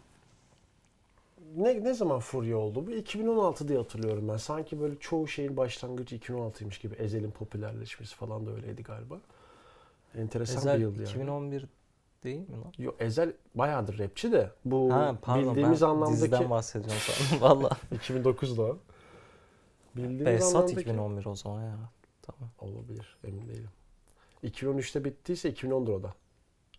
ne, 1.57 1.85
ne 1.85 1.95
zaman 1.95 2.21
furya 2.21 2.59
oldu? 2.59 2.87
Bu 2.87 2.91
2016 2.91 3.69
diye 3.69 3.79
hatırlıyorum 3.79 4.29
ben. 4.29 4.37
Sanki 4.37 4.81
böyle 4.81 4.99
çoğu 5.01 5.29
şeyin 5.29 5.57
başlangıcı 5.57 6.17
2016'ymış 6.17 6.83
gibi. 6.83 6.95
Ezel'in 6.95 7.31
popülerleşmesi 7.31 8.17
falan 8.17 8.47
da 8.47 8.51
öyleydi 8.51 8.83
galiba. 8.83 9.21
Enteresan 10.15 10.57
Ezel 10.57 10.77
bir 10.77 10.81
yıldı 10.81 10.99
yani. 10.99 11.09
2011 11.09 11.67
değil 12.25 12.49
mi 12.49 12.57
lan? 12.57 12.73
Yo, 12.79 12.93
Ezel 13.01 13.33
bayağıdır 13.55 13.99
rapçi 13.99 14.33
de 14.33 14.51
bu 14.65 14.93
Ha 14.93 15.17
pardon 15.23 15.51
bildiğimiz 15.51 15.83
ben 15.83 15.87
anlamdaki 15.87 16.23
diziden 16.23 16.51
bahsediyorum 16.51 17.01
sandım. 17.01 17.43
Valla. 17.43 17.71
2009'da 17.95 18.63
o. 18.63 18.79
Bildiğimiz 19.97 20.27
Behzat 20.27 20.55
anlamdaki 20.55 20.81
2011 20.81 21.27
o 21.27 21.35
zaman 21.37 21.63
ya. 21.63 21.79
Tamam. 22.23 22.51
olabilir 22.59 23.17
emin 23.25 23.49
değilim. 23.49 23.71
2013'te 24.45 25.05
bittiyse 25.05 25.51
2010'dur 25.51 25.93
o 25.93 26.03
da. 26.03 26.15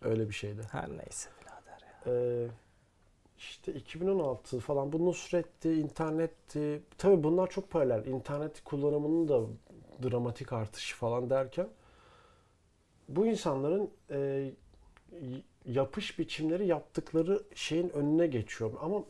Öyle 0.02 0.28
bir 0.28 0.34
şeydi. 0.34 0.62
Her 0.70 0.88
neyse 0.88 1.30
birader 1.40 1.86
ya. 1.86 2.12
Ee, 2.12 2.48
işte 3.38 3.74
2016 3.74 4.60
falan 4.60 4.92
bu 4.92 5.06
Nusret'ti, 5.06 5.72
internetti. 5.72 6.82
Tabii 6.98 7.24
bunlar 7.24 7.50
çok 7.50 7.70
paralel. 7.70 8.06
İnternet 8.06 8.64
kullanımının 8.64 9.28
da 9.28 9.46
dramatik 10.02 10.52
artışı 10.52 10.96
falan 10.96 11.30
derken 11.30 11.68
bu 13.08 13.26
insanların 13.26 13.90
e, 14.10 14.50
yapış 15.66 16.18
biçimleri 16.18 16.66
yaptıkları 16.66 17.42
şeyin 17.54 17.88
önüne 17.88 18.26
geçiyor. 18.26 18.72
Ama 18.80 19.04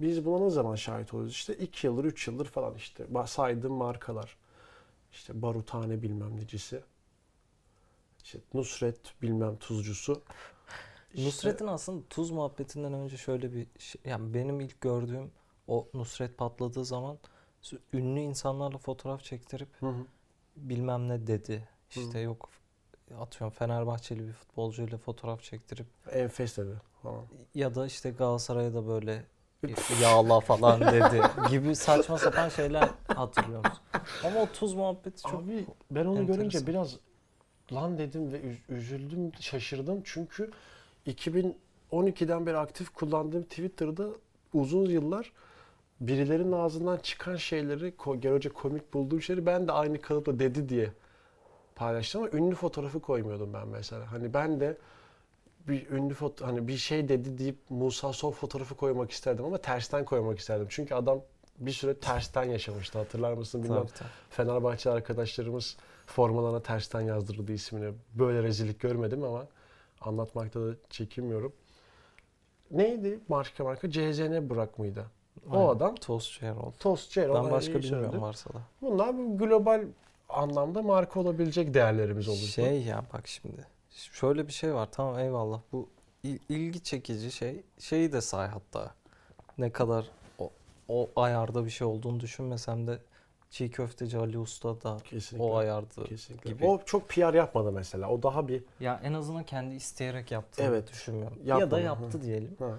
biz 0.00 0.24
buna 0.24 0.44
ne 0.44 0.50
zaman 0.50 0.74
şahit 0.74 1.14
oluyoruz? 1.14 1.32
İşte 1.32 1.54
2 1.54 1.86
yıldır, 1.86 2.04
3 2.04 2.28
yıldır 2.28 2.46
falan 2.46 2.74
işte 2.74 3.06
saydığım 3.26 3.72
markalar. 3.72 4.36
İşte 5.12 5.42
Baruthane 5.42 6.02
bilmem 6.02 6.36
necisi. 6.36 6.82
İşte 8.24 8.38
Nusret 8.54 9.22
bilmem 9.22 9.56
tuzcusu. 9.56 10.22
İşte- 11.14 11.26
Nusret'in 11.28 11.66
aslında 11.66 12.02
tuz 12.10 12.30
muhabbetinden 12.30 12.92
önce 12.92 13.16
şöyle 13.16 13.52
bir 13.54 13.66
şey, 13.78 14.00
yani 14.04 14.34
benim 14.34 14.60
ilk 14.60 14.80
gördüğüm 14.80 15.30
o 15.68 15.88
Nusret 15.94 16.38
patladığı 16.38 16.84
zaman 16.84 17.18
ünlü 17.92 18.20
insanlarla 18.20 18.78
fotoğraf 18.78 19.22
çektirip 19.22 19.68
Hı 19.80 19.86
hı. 19.86 20.06
bilmem 20.56 21.08
ne 21.08 21.26
dedi. 21.26 21.68
İşte 21.90 22.18
yok 22.18 22.48
atıyorum 23.20 23.50
Fenerbahçeli 23.56 24.28
bir 24.28 24.32
futbolcuyla 24.32 24.98
fotoğraf 24.98 25.42
çektirip 25.42 25.86
Enfes 26.10 26.56
dedi 26.56 26.80
falan. 27.02 27.24
ya 27.54 27.74
da 27.74 27.86
işte 27.86 28.10
Galatasaray'a 28.10 28.74
da 28.74 28.86
böyle 28.86 29.24
yağla 30.02 30.40
falan 30.40 30.80
dedi 30.80 31.22
gibi 31.50 31.76
saçma 31.76 32.18
sapan 32.18 32.48
şeyler 32.48 32.90
hatırlıyor 33.08 33.58
musun? 33.64 33.82
Ama 34.24 34.40
o 34.42 34.52
tuz 34.52 34.74
muhabbeti 34.74 35.22
çok 35.22 35.40
Abi 35.42 35.66
ben 35.90 36.06
onu 36.06 36.26
görünce 36.26 36.58
enteresan. 36.58 36.66
biraz 36.66 36.96
lan 37.74 37.98
dedim 37.98 38.32
ve 38.32 38.40
üz- 38.40 38.74
üzüldüm, 38.76 39.32
şaşırdım. 39.40 40.00
Çünkü 40.04 40.50
2012'den 41.06 42.46
beri 42.46 42.56
aktif 42.56 42.94
kullandığım 42.94 43.42
Twitter'da 43.42 44.08
uzun 44.54 44.86
yıllar 44.86 45.32
birilerinin 46.00 46.52
ağzından 46.52 46.96
çıkan 46.96 47.36
şeyleri, 47.36 47.94
görece 48.20 48.48
komik 48.48 48.94
bulduğum 48.94 49.22
şeyleri 49.22 49.46
ben 49.46 49.68
de 49.68 49.72
aynı 49.72 50.00
kalıpla 50.00 50.38
dedi 50.38 50.68
diye 50.68 50.92
paylaştım 51.74 52.22
ama 52.22 52.30
ünlü 52.32 52.54
fotoğrafı 52.54 53.00
koymuyordum 53.00 53.52
ben 53.52 53.68
mesela. 53.68 54.12
Hani 54.12 54.34
ben 54.34 54.60
de 54.60 54.78
bir 55.68 55.90
ünlü 55.90 56.14
foto 56.14 56.46
hani 56.46 56.68
bir 56.68 56.76
şey 56.76 57.08
dedi 57.08 57.38
deyip 57.38 57.56
Musa 57.70 58.12
Sow 58.12 58.40
fotoğrafı 58.40 58.74
koymak 58.74 59.10
isterdim 59.10 59.44
ama 59.44 59.58
tersten 59.58 60.04
koymak 60.04 60.38
isterdim. 60.38 60.66
Çünkü 60.70 60.94
adam 60.94 61.20
bir 61.58 61.72
süre 61.72 61.94
tersten 61.94 62.44
yaşamıştı 62.44 62.98
hatırlar 62.98 63.32
mısın 63.32 63.62
bilmem. 63.62 63.78
Tabii, 63.78 63.92
tabii. 63.98 64.08
Fenerbahçe 64.30 64.90
arkadaşlarımız 64.90 65.76
formalarına 66.06 66.62
tersten 66.62 67.00
yazdırdı 67.00 67.52
ismini. 67.52 67.92
Böyle 68.14 68.42
rezillik 68.42 68.80
görmedim 68.80 69.24
ama 69.24 69.46
anlatmakta 70.00 70.60
da 70.60 70.74
çekinmiyorum. 70.90 71.52
Neydi 72.70 73.20
marka 73.28 73.64
marka? 73.64 73.90
CZN 73.90 74.50
Burak 74.50 74.78
mıydı? 74.78 75.06
O 75.50 75.56
Aynen. 75.58 75.68
adam 75.68 75.94
Tostçu 75.94 76.46
Erol. 76.46 76.72
Tost 76.72 77.10
Cero. 77.10 77.34
Ben 77.34 77.50
başka 77.50 77.74
bilmiyorum 77.74 78.22
varsa 78.22 78.50
da. 78.50 78.58
Bunlar 78.82 79.18
bir 79.18 79.24
global 79.46 79.84
anlamda 80.28 80.82
marka 80.82 81.20
olabilecek 81.20 81.74
değerlerimiz 81.74 82.28
olur. 82.28 82.36
Şey 82.38 82.82
ya 82.82 83.04
bak 83.12 83.28
şimdi. 83.28 83.66
Şöyle 83.90 84.46
bir 84.48 84.52
şey 84.52 84.74
var. 84.74 84.88
Tamam 84.92 85.18
eyvallah. 85.18 85.60
Bu 85.72 85.88
il- 86.22 86.38
ilgi 86.48 86.82
çekici 86.82 87.32
şey. 87.32 87.62
Şeyi 87.78 88.12
de 88.12 88.20
say 88.20 88.46
hatta. 88.48 88.94
Ne 89.58 89.70
kadar 89.72 90.06
o, 90.38 90.50
o 90.88 91.10
ayarda 91.16 91.64
bir 91.64 91.70
şey 91.70 91.86
olduğunu 91.86 92.20
düşünmesem 92.20 92.86
de 92.86 92.98
çiğ 93.52 93.70
köfteci 93.70 94.18
Ali 94.18 94.38
Usta 94.38 94.80
da 94.80 94.96
Kesinlikle. 95.04 95.46
o 95.48 95.56
ayarda. 95.56 96.04
Kesinlikle. 96.04 96.50
gibi. 96.52 96.66
O 96.66 96.82
çok 96.84 97.08
PR 97.08 97.34
yapmadı 97.34 97.72
mesela. 97.72 98.10
O 98.10 98.22
daha 98.22 98.48
bir 98.48 98.64
Ya 98.80 99.00
en 99.04 99.12
azından 99.12 99.44
kendi 99.44 99.74
isteyerek 99.74 100.30
yaptığını 100.30 100.66
Evet, 100.66 100.90
düşünmüyorum. 100.92 101.38
ya 101.44 101.58
yapmadı, 101.58 101.70
da 101.70 101.76
hı. 101.76 101.82
yaptı 101.82 102.22
diyelim. 102.22 102.56
ha, 102.58 102.78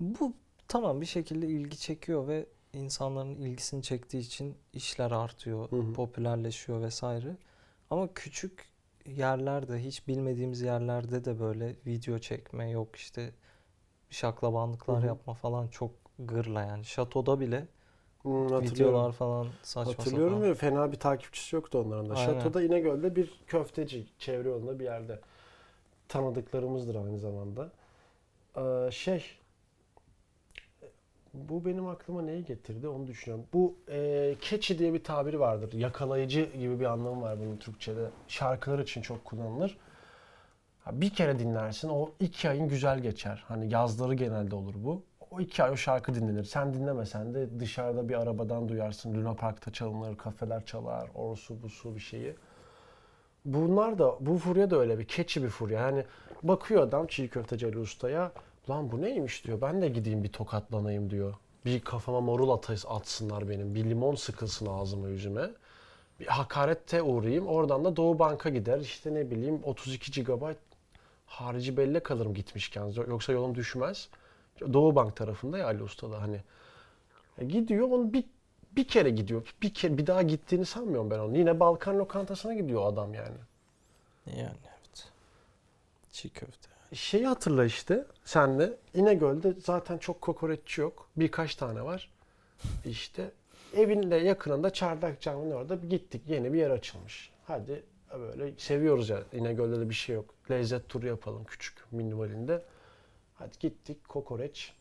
Bu 0.00 0.32
tamam 0.68 1.00
bir 1.00 1.06
şekilde 1.06 1.46
ilgi 1.46 1.78
çekiyor 1.78 2.28
ve 2.28 2.46
insanların 2.72 3.34
ilgisini 3.34 3.82
çektiği 3.82 4.18
için 4.18 4.56
işler 4.72 5.10
artıyor, 5.10 5.70
Hı 5.70 5.76
hı. 5.76 5.92
popülerleşiyor 5.92 6.82
vesaire. 6.82 7.36
Ama 7.90 8.14
küçük 8.14 8.68
yerlerde, 9.06 9.84
hiç 9.84 10.08
bilmediğimiz 10.08 10.60
yerlerde 10.60 11.24
de 11.24 11.40
böyle 11.40 11.76
video 11.86 12.18
çekme 12.18 12.70
yok 12.70 12.96
işte 12.96 13.32
şaklabanlıklar 14.10 14.98
Hı 14.98 15.02
hı. 15.02 15.06
yapma 15.06 15.34
falan 15.34 15.68
çok 15.68 15.90
gırla 16.18 16.60
yani. 16.62 16.84
Şatoda 16.84 17.40
bile 17.40 17.66
hmm, 18.22 18.60
videolar 18.62 19.12
falan 19.12 19.46
saçma 19.62 19.92
Hatırlıyorum 19.92 20.34
sapan. 20.34 20.50
ve 20.50 20.54
fena 20.54 20.92
bir 20.92 20.96
takipçisi 20.96 21.56
yoktu 21.56 21.78
onların 21.78 22.10
da. 22.10 22.14
Aynen. 22.14 22.32
Şato'da 22.34 22.62
İnegöl'de 22.62 23.16
bir 23.16 23.40
köfteci 23.46 24.06
çevre 24.18 24.48
yolunda 24.48 24.78
bir 24.78 24.84
yerde. 24.84 25.20
Tanıdıklarımızdır 26.08 26.94
aynı 26.94 27.18
zamanda. 27.18 27.70
Ee, 28.56 28.90
şey 28.90 29.24
bu 31.34 31.64
benim 31.64 31.86
aklıma 31.86 32.22
neyi 32.22 32.44
getirdi 32.44 32.88
onu 32.88 33.06
düşünüyorum. 33.06 33.46
Bu 33.52 33.76
e, 33.88 34.34
catchy 34.50 34.78
diye 34.78 34.92
bir 34.94 35.04
tabiri 35.04 35.40
vardır. 35.40 35.72
Yakalayıcı 35.72 36.44
gibi 36.44 36.80
bir 36.80 36.84
anlamı 36.84 37.22
var 37.22 37.38
bunun 37.40 37.56
Türkçe'de. 37.56 38.10
Şarkılar 38.28 38.78
için 38.78 39.02
çok 39.02 39.24
kullanılır. 39.24 39.78
Ha, 40.84 41.00
Bir 41.00 41.10
kere 41.10 41.38
dinlersin 41.38 41.88
o 41.88 42.10
iki 42.20 42.48
ayın 42.50 42.68
güzel 42.68 43.00
geçer. 43.00 43.44
Hani 43.48 43.72
yazları 43.72 44.14
genelde 44.14 44.54
olur 44.54 44.74
bu. 44.76 45.02
O 45.30 45.40
iki 45.40 45.62
ay 45.62 45.70
o 45.70 45.76
şarkı 45.76 46.14
dinlenir. 46.14 46.44
Sen 46.44 46.74
dinlemesen 46.74 47.34
de 47.34 47.60
dışarıda 47.60 48.08
bir 48.08 48.20
arabadan 48.20 48.68
duyarsın. 48.68 49.14
Luna 49.14 49.34
Park'ta 49.34 49.72
çalınır, 49.72 50.16
kafeler 50.16 50.64
çalar, 50.64 51.08
orsu 51.14 51.62
busu 51.62 51.94
bir 51.94 52.00
şeyi. 52.00 52.34
Bunlar 53.44 53.98
da, 53.98 54.16
bu 54.20 54.38
furya 54.38 54.70
da 54.70 54.76
öyle 54.76 54.98
bir 54.98 55.04
keçi 55.04 55.42
bir 55.42 55.48
furya. 55.48 55.80
Yani 55.80 56.04
bakıyor 56.42 56.82
adam 56.82 57.06
çiğ 57.06 57.28
köfteci 57.28 57.66
Ali 57.66 57.78
Usta'ya. 57.78 58.32
Lan 58.70 58.92
bu 58.92 59.02
neymiş 59.02 59.44
diyor. 59.44 59.60
Ben 59.60 59.82
de 59.82 59.88
gideyim 59.88 60.24
bir 60.24 60.32
tokatlanayım 60.32 61.10
diyor. 61.10 61.34
Bir 61.64 61.80
kafama 61.80 62.20
morul 62.20 62.50
atayız 62.50 62.84
atsınlar 62.88 63.48
benim. 63.48 63.74
Bir 63.74 63.84
limon 63.84 64.14
sıkılsın 64.14 64.66
ağzıma 64.66 65.08
yüzüme. 65.08 65.50
Bir 66.20 66.26
hakarette 66.26 67.02
uğrayayım. 67.02 67.46
Oradan 67.46 67.84
da 67.84 67.96
Doğu 67.96 68.18
Bank'a 68.18 68.48
gider. 68.48 68.78
İşte 68.80 69.14
ne 69.14 69.30
bileyim 69.30 69.60
32 69.64 70.24
GB 70.24 70.54
harici 71.26 71.76
belle 71.76 72.00
kalırım 72.00 72.34
gitmişken. 72.34 72.92
Yoksa 73.08 73.32
yolum 73.32 73.54
düşmez. 73.54 74.08
Doğu 74.72 74.94
Bank 74.94 75.16
tarafında 75.16 75.58
ya 75.58 75.66
Ali 75.66 75.82
Usta 75.82 76.12
da 76.12 76.22
hani. 76.22 76.40
E, 77.38 77.44
gidiyor 77.44 77.88
onu 77.90 78.12
bir 78.12 78.24
bir 78.76 78.88
kere 78.88 79.10
gidiyor. 79.10 79.54
Bir 79.62 79.74
kere 79.74 79.98
bir 79.98 80.06
daha 80.06 80.22
gittiğini 80.22 80.66
sanmıyorum 80.66 81.10
ben 81.10 81.18
onu. 81.18 81.38
Yine 81.38 81.60
Balkan 81.60 81.98
lokantasına 81.98 82.54
gidiyor 82.54 82.92
adam 82.92 83.14
yani. 83.14 83.36
Yani 84.26 84.58
evet. 84.64 85.08
Çiğ 86.12 86.30
köfte. 86.30 86.68
Şeyi 86.92 87.26
hatırla 87.26 87.64
işte 87.64 88.06
senle. 88.24 88.72
İnegöl'de 88.94 89.54
zaten 89.64 89.98
çok 89.98 90.20
kokoreççi 90.20 90.80
yok. 90.80 91.08
Birkaç 91.16 91.54
tane 91.54 91.84
var. 91.84 92.10
İşte 92.84 93.30
evin 93.76 94.10
de 94.10 94.16
yakınında 94.16 94.72
Çardak 94.72 95.20
Camii'nin 95.20 95.50
orada 95.50 95.74
gittik. 95.74 96.22
Yeni 96.26 96.52
bir 96.52 96.58
yer 96.58 96.70
açılmış. 96.70 97.30
Hadi 97.46 97.82
böyle 98.18 98.52
seviyoruz 98.58 99.08
ya. 99.08 99.22
İnegöl'de 99.32 99.80
de 99.80 99.88
bir 99.88 99.94
şey 99.94 100.14
yok. 100.14 100.34
Lezzet 100.50 100.88
turu 100.88 101.06
yapalım 101.06 101.44
küçük 101.44 101.92
minimalinde. 101.92 102.62
Hadi 103.40 103.58
gittik 103.60 104.08
kokoreç. 104.08 104.72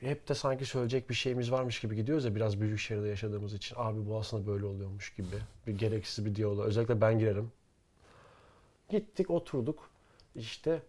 Hep 0.00 0.28
de 0.28 0.34
sanki 0.34 0.64
söyleyecek 0.64 1.10
bir 1.10 1.14
şeyimiz 1.14 1.52
varmış 1.52 1.80
gibi 1.80 1.96
gidiyoruz 1.96 2.24
ya 2.24 2.34
biraz 2.34 2.60
büyük 2.60 2.78
şehirde 2.78 3.08
yaşadığımız 3.08 3.54
için. 3.54 3.76
Abi 3.78 4.08
bu 4.08 4.18
aslında 4.18 4.46
böyle 4.46 4.66
oluyormuş 4.66 5.14
gibi. 5.14 5.36
Bir 5.66 5.78
gereksiz 5.78 6.24
bir 6.24 6.34
diyalog. 6.34 6.66
Özellikle 6.66 7.00
ben 7.00 7.18
girerim. 7.18 7.52
Gittik 8.88 9.30
oturduk. 9.30 9.90
İşte 10.34 10.82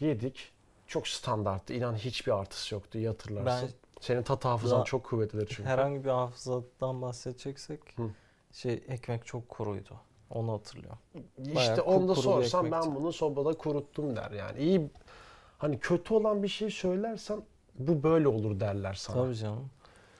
yedik. 0.00 0.52
Çok 0.86 1.08
standarttı. 1.08 1.72
İnan 1.72 1.94
hiçbir 1.94 2.32
artısı 2.32 2.74
yoktu. 2.74 2.98
İyi 2.98 3.08
hatırlarsın. 3.08 3.68
Ben 3.68 4.00
Senin 4.00 4.22
tat 4.22 4.44
hafızan 4.44 4.84
çok 4.84 5.04
kuvvetlidir 5.04 5.46
çünkü. 5.46 5.64
herhangi 5.64 6.04
bir 6.04 6.10
hafızadan 6.10 7.02
bahsedeceksek 7.02 7.80
Hı. 7.96 8.10
Şey 8.52 8.72
ekmek 8.72 9.26
çok 9.26 9.48
kuruydu. 9.48 9.94
Onu 10.30 10.52
hatırlıyorum. 10.52 10.98
İşte 11.38 11.54
Bayağı 11.54 11.82
onu 11.82 12.08
da 12.08 12.14
sorsam 12.14 12.70
ben 12.70 12.94
bunu 12.94 13.12
sobada 13.12 13.52
kuruttum 13.54 14.16
der 14.16 14.30
yani. 14.30 14.58
İyi 14.58 14.90
hani 15.60 15.78
kötü 15.78 16.14
olan 16.14 16.42
bir 16.42 16.48
şey 16.48 16.70
söylersen 16.70 17.42
bu 17.78 18.02
böyle 18.02 18.28
olur 18.28 18.60
derler 18.60 18.94
sana. 18.94 19.24
Tabii 19.24 19.34
canım. 19.34 19.70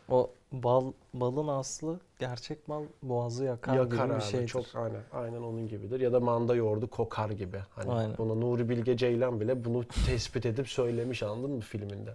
O 0.08 0.30
bal 0.52 0.92
balın 1.14 1.48
aslı 1.48 2.00
gerçek 2.18 2.68
bal 2.68 2.84
boğazı 3.02 3.44
yakar, 3.44 3.76
Yakar 3.76 4.06
gibi 4.06 4.16
bir 4.16 4.20
şeydir. 4.20 4.48
Çok 4.48 4.64
aynen. 4.74 5.02
Aynen 5.12 5.42
onun 5.42 5.68
gibidir. 5.68 6.00
Ya 6.00 6.12
da 6.12 6.20
manda 6.20 6.54
yoğurdu 6.54 6.90
kokar 6.90 7.30
gibi. 7.30 7.58
Hani 7.70 7.92
Aynen. 7.92 8.18
buna 8.18 8.34
Nuri 8.34 8.68
Bilge 8.68 8.96
Ceylan 8.96 9.40
bile 9.40 9.64
bunu 9.64 9.84
tespit 10.06 10.46
edip 10.46 10.68
söylemiş 10.68 11.22
anladın 11.22 11.50
mı 11.50 11.60
filminde? 11.60 12.14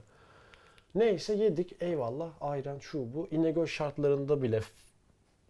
Neyse 0.96 1.36
yedik 1.36 1.82
eyvallah 1.82 2.29
ayran 2.41 2.79
şu 2.79 3.13
bu. 3.13 3.27
İnegöl 3.32 3.65
şartlarında 3.65 4.41
bile 4.41 4.62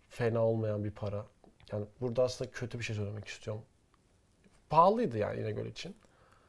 fena 0.09 0.45
olmayan 0.45 0.83
bir 0.83 0.91
para. 0.91 1.25
Yani 1.71 1.85
burada 2.01 2.23
aslında 2.23 2.51
kötü 2.51 2.79
bir 2.79 2.83
şey 2.83 2.95
söylemek 2.95 3.25
istiyorum. 3.25 3.63
Pahalıydı 4.69 5.17
yani 5.17 5.39
İnegöl 5.39 5.65
için. 5.65 5.95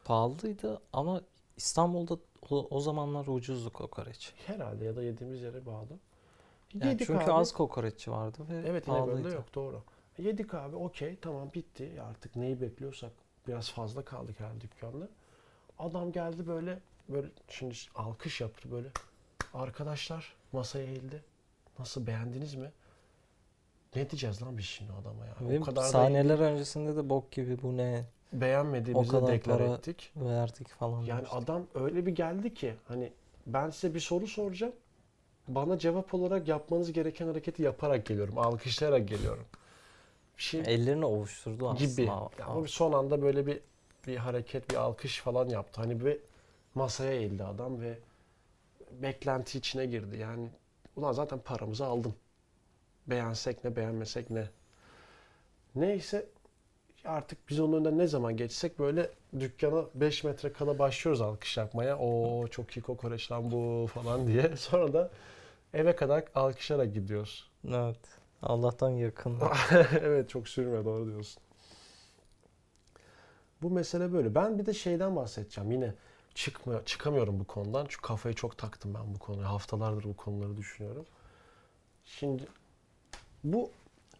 Pahalıydı 0.07 0.81
ama 0.93 1.21
İstanbul'da 1.57 2.17
o, 2.49 2.67
o 2.69 2.79
zamanlar 2.79 3.27
ucuzdu 3.27 3.73
kokoreç. 3.73 4.33
Herhalde 4.45 4.85
ya 4.85 4.95
da 4.95 5.03
yediğimiz 5.03 5.41
yere 5.41 5.65
bağlı. 5.65 5.99
Yani 6.73 6.87
Yedik 6.87 7.07
çünkü 7.07 7.23
abi. 7.23 7.31
az 7.31 7.53
kokoreççi 7.53 8.11
vardı 8.11 8.37
ve 8.49 8.63
Evet 8.67 8.85
pahalıydı. 8.85 9.29
yok 9.29 9.55
doğru. 9.55 9.83
Yedik 10.17 10.53
abi 10.53 10.75
okey 10.75 11.15
tamam 11.21 11.49
bitti. 11.53 12.01
Artık 12.09 12.35
neyi 12.35 12.61
bekliyorsak 12.61 13.11
biraz 13.47 13.71
fazla 13.71 14.05
kaldık 14.05 14.39
her 14.39 14.61
dükkanda. 14.61 15.07
Adam 15.79 16.11
geldi 16.11 16.47
böyle 16.47 16.79
böyle 17.09 17.27
şimdi 17.49 17.75
alkış 17.95 18.41
yaptı 18.41 18.71
böyle. 18.71 18.87
Arkadaşlar 19.53 20.35
masaya 20.51 20.85
eğildi. 20.85 21.23
Nasıl 21.79 22.07
beğendiniz 22.07 22.55
mi? 22.55 22.71
Ne 23.95 24.09
diyeceğiz 24.09 24.41
lan 24.41 24.57
biz 24.57 24.65
şimdi 24.65 24.91
adama 24.91 25.25
ya? 25.25 25.35
Ve 25.41 25.59
o 25.59 25.63
kadar 25.63 25.83
da 25.83 25.87
saniyeler 25.87 26.39
öncesinde 26.39 26.95
de 26.95 27.09
bok 27.09 27.31
gibi 27.31 27.61
bu 27.61 27.77
ne 27.77 28.05
beğenmediğimizi 28.33 29.11
o 29.11 29.19
kadar 29.21 29.27
deklar 29.33 29.59
para 29.59 29.79
ettik. 29.79 30.13
verdik 30.15 30.67
falan 30.69 31.07
Yani 31.07 31.17
demişti. 31.17 31.35
adam 31.37 31.67
öyle 31.75 32.05
bir 32.05 32.15
geldi 32.15 32.53
ki 32.53 32.75
hani 32.87 33.13
ben 33.47 33.69
size 33.69 33.93
bir 33.95 33.99
soru 33.99 34.27
soracağım. 34.27 34.73
Bana 35.47 35.79
cevap 35.79 36.13
olarak 36.13 36.47
yapmanız 36.47 36.91
gereken 36.93 37.27
hareketi 37.27 37.63
yaparak 37.63 38.05
geliyorum. 38.05 38.37
Alkışlayarak 38.37 39.07
geliyorum. 39.09 39.45
Şey 40.37 40.61
Ellerini 40.61 41.05
ovuşturdu 41.05 41.69
aslında. 41.69 41.85
gibi. 41.87 42.11
ama- 42.47 42.67
son 42.67 42.93
anda 42.93 43.21
böyle 43.21 43.47
bir 43.47 43.59
bir 44.07 44.17
hareket, 44.17 44.69
bir 44.69 44.75
alkış 44.75 45.19
falan 45.21 45.49
yaptı. 45.49 45.81
Hani 45.81 46.05
bir 46.05 46.19
masaya 46.75 47.11
eğildi 47.13 47.43
adam 47.43 47.81
ve 47.81 47.99
beklenti 48.91 49.57
içine 49.57 49.85
girdi. 49.85 50.17
Yani 50.17 50.49
ulan 50.95 51.11
zaten 51.11 51.39
paramızı 51.39 51.85
aldım. 51.85 52.15
Beğensek 53.07 53.63
ne, 53.63 53.75
beğenmesek 53.75 54.29
ne. 54.29 54.49
Neyse 55.75 56.25
artık 57.07 57.49
biz 57.49 57.59
onun 57.59 57.73
önünden 57.73 57.97
ne 57.97 58.07
zaman 58.07 58.37
geçsek 58.37 58.79
böyle 58.79 59.09
dükkana 59.39 59.85
5 59.95 60.23
metre 60.23 60.53
kala 60.53 60.79
başlıyoruz 60.79 61.21
alkış 61.21 61.57
yapmaya. 61.57 61.97
O 61.97 62.47
çok 62.47 62.77
iyi 62.77 62.81
kokoreç 62.81 63.31
lan 63.31 63.51
bu 63.51 63.87
falan 63.93 64.27
diye. 64.27 64.55
Sonra 64.57 64.93
da 64.93 65.11
eve 65.73 65.95
kadar 65.95 66.23
alkışlayarak 66.35 66.93
gidiyoruz. 66.93 67.49
Evet. 67.67 67.99
Allah'tan 68.41 68.89
yakın. 68.89 69.39
evet 70.01 70.29
çok 70.29 70.47
sürmüyor 70.47 70.85
doğru 70.85 71.05
diyorsun. 71.05 71.43
Bu 73.61 73.69
mesele 73.69 74.13
böyle. 74.13 74.35
Ben 74.35 74.59
bir 74.59 74.65
de 74.65 74.73
şeyden 74.73 75.15
bahsedeceğim. 75.15 75.71
Yine 75.71 75.93
çıkmıyor, 76.35 76.85
çıkamıyorum 76.85 77.39
bu 77.39 77.43
konudan. 77.43 77.85
Çünkü 77.89 78.01
kafayı 78.01 78.35
çok 78.35 78.57
taktım 78.57 78.93
ben 78.93 79.13
bu 79.13 79.19
konuya. 79.19 79.49
Haftalardır 79.49 80.03
bu 80.03 80.15
konuları 80.15 80.57
düşünüyorum. 80.57 81.05
Şimdi 82.05 82.43
bu 83.43 83.71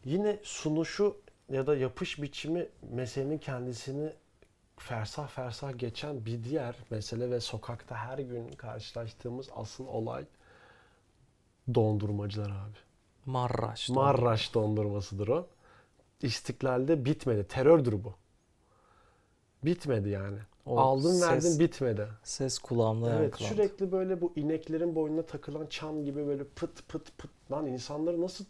yine 0.05 0.39
sunuşu 0.43 1.17
ya 1.49 1.67
da 1.67 1.75
yapış 1.75 2.21
biçimi 2.21 2.67
meselenin 2.91 3.37
kendisini 3.37 4.13
fersah 4.77 5.27
fersah 5.27 5.77
geçen 5.77 6.25
bir 6.25 6.43
diğer 6.43 6.75
mesele 6.89 7.31
ve 7.31 7.39
sokakta 7.39 7.95
her 7.95 8.17
gün 8.19 8.51
karşılaştığımız 8.51 9.49
asıl 9.55 9.87
olay 9.87 10.25
dondurmacılar 11.75 12.49
abi. 12.49 12.77
Marraş. 13.25 13.89
Marraş 13.89 14.53
dondurmasıdır 14.53 15.27
o. 15.27 15.47
İstiklal'de 16.21 17.05
bitmedi. 17.05 17.47
Terördür 17.47 18.03
bu. 18.03 18.13
Bitmedi 19.65 20.09
yani. 20.09 20.37
O 20.65 20.79
Aldın 20.79 21.13
ses, 21.13 21.29
verdin 21.29 21.59
bitmedi. 21.59 22.07
Ses 22.23 22.59
kulağımda 22.59 23.09
Evet 23.09 23.21
yankılandı. 23.21 23.53
sürekli 23.53 23.91
böyle 23.91 24.21
bu 24.21 24.33
ineklerin 24.35 24.95
boynuna 24.95 25.21
takılan 25.21 25.67
çam 25.67 26.05
gibi 26.05 26.27
böyle 26.27 26.43
pıt 26.43 26.87
pıt 26.87 27.17
pıt. 27.17 27.31
Lan 27.51 27.65
insanları 27.67 28.21
nasıl 28.21 28.45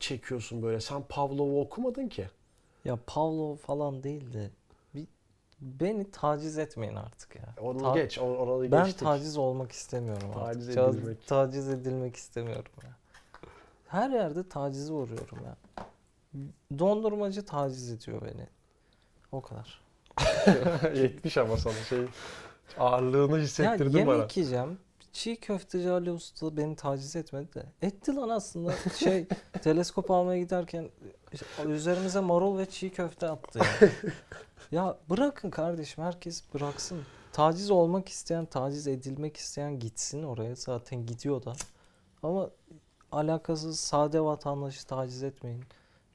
çekiyorsun 0.00 0.62
böyle? 0.62 0.80
Sen 0.80 1.02
Pavlov'u 1.08 1.60
okumadın 1.60 2.08
ki. 2.08 2.28
Ya 2.86 2.98
Pavlov 3.06 3.56
falan 3.56 4.02
değildi. 4.02 4.50
Bir, 4.94 5.06
beni 5.60 6.10
taciz 6.10 6.58
etmeyin 6.58 6.94
artık 6.96 7.34
ya. 7.36 7.54
Onu 7.60 7.78
Ta- 7.78 7.94
geç. 7.94 8.18
or- 8.18 8.36
Orayı 8.36 8.72
Ben 8.72 8.84
geçtik. 8.84 9.00
taciz 9.02 9.36
olmak 9.36 9.72
istemiyorum 9.72 10.30
Taciz 10.34 10.78
artık. 10.78 10.94
Edilmek. 11.00 11.26
taciz 11.26 11.68
edilmek 11.68 12.16
istemiyorum 12.16 12.72
ya. 12.84 12.90
Her 13.88 14.10
yerde 14.10 14.48
tacize 14.48 14.92
uğruyorum 14.92 15.38
ya. 15.44 15.56
Dondurmacı 16.78 17.44
taciz 17.44 17.90
ediyor 17.92 18.22
beni. 18.22 18.46
O 19.32 19.40
kadar. 19.40 19.80
Yetmiş 20.96 21.38
ama 21.38 21.56
sana 21.56 21.74
şey 21.74 22.04
ağırlığını 22.78 23.36
Ya 23.36 23.42
hissettirdin 23.44 23.98
yemek 23.98 24.18
bana. 24.18 24.26
yiyeceğim. 24.34 24.78
Çiğ 25.16 25.36
köfteci 25.36 25.90
Ali 25.90 26.12
Usta 26.12 26.56
beni 26.56 26.76
taciz 26.76 27.16
etmedi 27.16 27.54
de. 27.54 27.66
Etti 27.82 28.16
lan 28.16 28.28
aslında. 28.28 28.72
Şey 28.98 29.26
teleskop 29.62 30.10
almaya 30.10 30.40
giderken 30.40 30.90
işte 31.32 31.46
üzerimize 31.66 32.20
marul 32.20 32.58
ve 32.58 32.66
çiğ 32.66 32.90
köfte 32.90 33.28
attı 33.28 33.58
ya. 33.58 33.90
ya 34.70 34.98
bırakın 35.10 35.50
kardeşim 35.50 36.04
herkes 36.04 36.54
bıraksın. 36.54 37.02
Taciz 37.32 37.70
olmak 37.70 38.08
isteyen, 38.08 38.46
taciz 38.46 38.86
edilmek 38.86 39.36
isteyen 39.36 39.78
gitsin 39.78 40.22
oraya. 40.22 40.56
Zaten 40.56 41.06
gidiyor 41.06 41.44
da. 41.44 41.52
Ama 42.22 42.50
alakasız 43.12 43.80
sade 43.80 44.20
vatandaşı 44.20 44.86
taciz 44.86 45.22
etmeyin. 45.22 45.64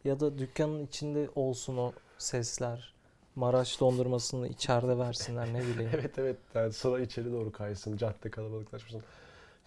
Ya 0.04 0.20
da 0.20 0.38
dükkanın 0.38 0.86
içinde 0.86 1.30
olsun 1.36 1.78
o 1.78 1.92
sesler. 2.18 2.94
Maraş 3.42 3.80
dondurmasını 3.80 4.48
içeride 4.48 4.98
versinler 4.98 5.54
ne 5.54 5.62
bileyim. 5.62 5.92
Evet 5.94 6.20
evet 6.20 6.38
yani 6.56 6.74
sıra 6.74 7.02
içeri 7.02 7.32
doğru 7.32 7.52
kaysın 7.52 7.98
cadde 7.98 8.32
kalabalıklaşmasın. 8.32 9.02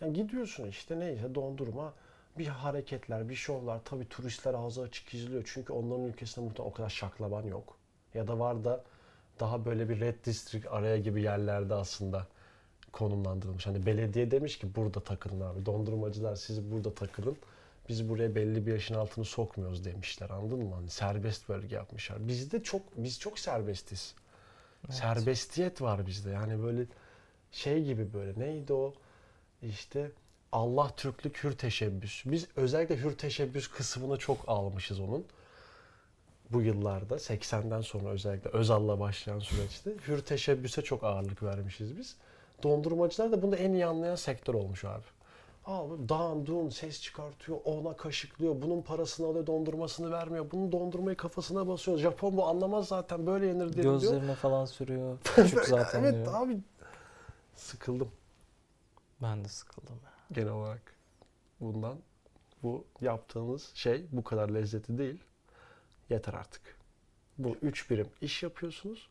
Yani 0.00 0.12
gidiyorsun 0.12 0.68
işte 0.68 0.98
neyse 0.98 1.34
dondurma 1.34 1.92
bir 2.38 2.46
hareketler 2.46 3.28
bir 3.28 3.34
şovlar 3.34 3.80
tabii 3.84 4.08
turistler 4.08 4.54
ağzı 4.54 4.82
açık 4.82 5.14
izliyor. 5.14 5.42
Çünkü 5.46 5.72
onların 5.72 6.04
ülkesinde 6.04 6.44
muhtemelen 6.44 6.70
o 6.70 6.74
kadar 6.74 6.88
şaklaban 6.88 7.42
yok. 7.42 7.76
Ya 8.14 8.28
da 8.28 8.38
var 8.38 8.64
da 8.64 8.84
daha 9.40 9.64
böyle 9.64 9.88
bir 9.88 10.00
red 10.00 10.24
district 10.24 10.66
araya 10.70 10.98
gibi 10.98 11.22
yerlerde 11.22 11.74
aslında 11.74 12.26
konumlandırılmış. 12.92 13.66
Hani 13.66 13.86
belediye 13.86 14.30
demiş 14.30 14.58
ki 14.58 14.74
burada 14.76 15.00
takılın 15.00 15.40
abi 15.40 15.66
dondurmacılar 15.66 16.36
siz 16.36 16.70
burada 16.72 16.94
takılın. 16.94 17.36
Biz 17.88 18.08
buraya 18.08 18.34
belli 18.34 18.66
bir 18.66 18.72
yaşın 18.72 18.94
altını 18.94 19.24
sokmuyoruz 19.24 19.84
demişler 19.84 20.30
anladın 20.30 20.58
mı? 20.58 20.74
Hani 20.74 20.90
serbest 20.90 21.48
bölge 21.48 21.76
yapmışlar. 21.76 22.28
Bizde 22.28 22.62
çok 22.62 22.82
biz 22.96 23.20
çok 23.20 23.38
serbestiz. 23.38 24.14
Evet. 24.86 24.94
Serbestiyet 24.94 25.82
var 25.82 26.06
bizde. 26.06 26.30
Yani 26.30 26.62
böyle 26.62 26.86
şey 27.52 27.84
gibi 27.84 28.12
böyle 28.12 28.40
neydi 28.40 28.72
o? 28.72 28.94
İşte 29.62 30.10
Allah 30.52 30.90
Türklük 30.96 31.44
hür 31.44 31.52
teşebbüs. 31.52 32.22
Biz 32.26 32.46
özellikle 32.56 32.96
hür 32.96 33.18
teşebbüs 33.18 33.68
kısmını 33.68 34.18
çok 34.18 34.48
almışız 34.48 35.00
onun. 35.00 35.26
Bu 36.50 36.62
yıllarda 36.62 37.14
80'den 37.14 37.80
sonra 37.80 38.08
özellikle 38.08 38.50
Özal'la 38.50 39.00
başlayan 39.00 39.38
süreçte 39.38 39.90
hür 40.08 40.18
teşebbüse 40.18 40.82
çok 40.82 41.04
ağırlık 41.04 41.42
vermişiz 41.42 41.98
biz. 41.98 42.16
Dondurmacılar 42.62 43.32
da 43.32 43.42
bunu 43.42 43.56
en 43.56 43.72
iyi 43.72 43.86
anlayan 43.86 44.14
sektör 44.14 44.54
olmuş 44.54 44.84
abi. 44.84 45.04
Abi 45.66 46.08
dağınduğun 46.08 46.68
ses 46.68 47.02
çıkartıyor, 47.02 47.58
ona 47.64 47.96
kaşıklıyor, 47.96 48.62
bunun 48.62 48.82
parasını 48.82 49.26
alıyor, 49.26 49.46
dondurmasını 49.46 50.10
vermiyor, 50.10 50.50
bunun 50.52 50.72
dondurmayı 50.72 51.16
kafasına 51.16 51.68
basıyor. 51.68 51.98
Japon 51.98 52.36
bu 52.36 52.46
anlamaz 52.46 52.88
zaten 52.88 53.26
böyle 53.26 53.46
yenir 53.46 53.72
diye 53.72 53.82
diyor. 53.82 53.92
Gözlerine 54.00 54.34
falan 54.34 54.64
sürüyor. 54.64 55.18
Küçük 55.24 55.64
zaten 55.64 56.02
evet 56.02 56.14
diyor. 56.14 56.34
abi. 56.34 56.60
Sıkıldım 57.54 58.10
Ben 59.22 59.44
de 59.44 59.48
sıkıldım 59.48 59.94
ya. 60.04 60.10
genel 60.32 60.52
olarak 60.52 60.94
bundan. 61.60 61.98
Bu 62.62 62.84
yaptığınız 63.00 63.70
şey 63.74 64.06
bu 64.12 64.24
kadar 64.24 64.48
lezzetli 64.48 64.98
değil. 64.98 65.24
Yeter 66.10 66.34
artık. 66.34 66.62
Bu 67.38 67.56
üç 67.62 67.90
birim 67.90 68.08
iş 68.20 68.42
yapıyorsunuz. 68.42 69.08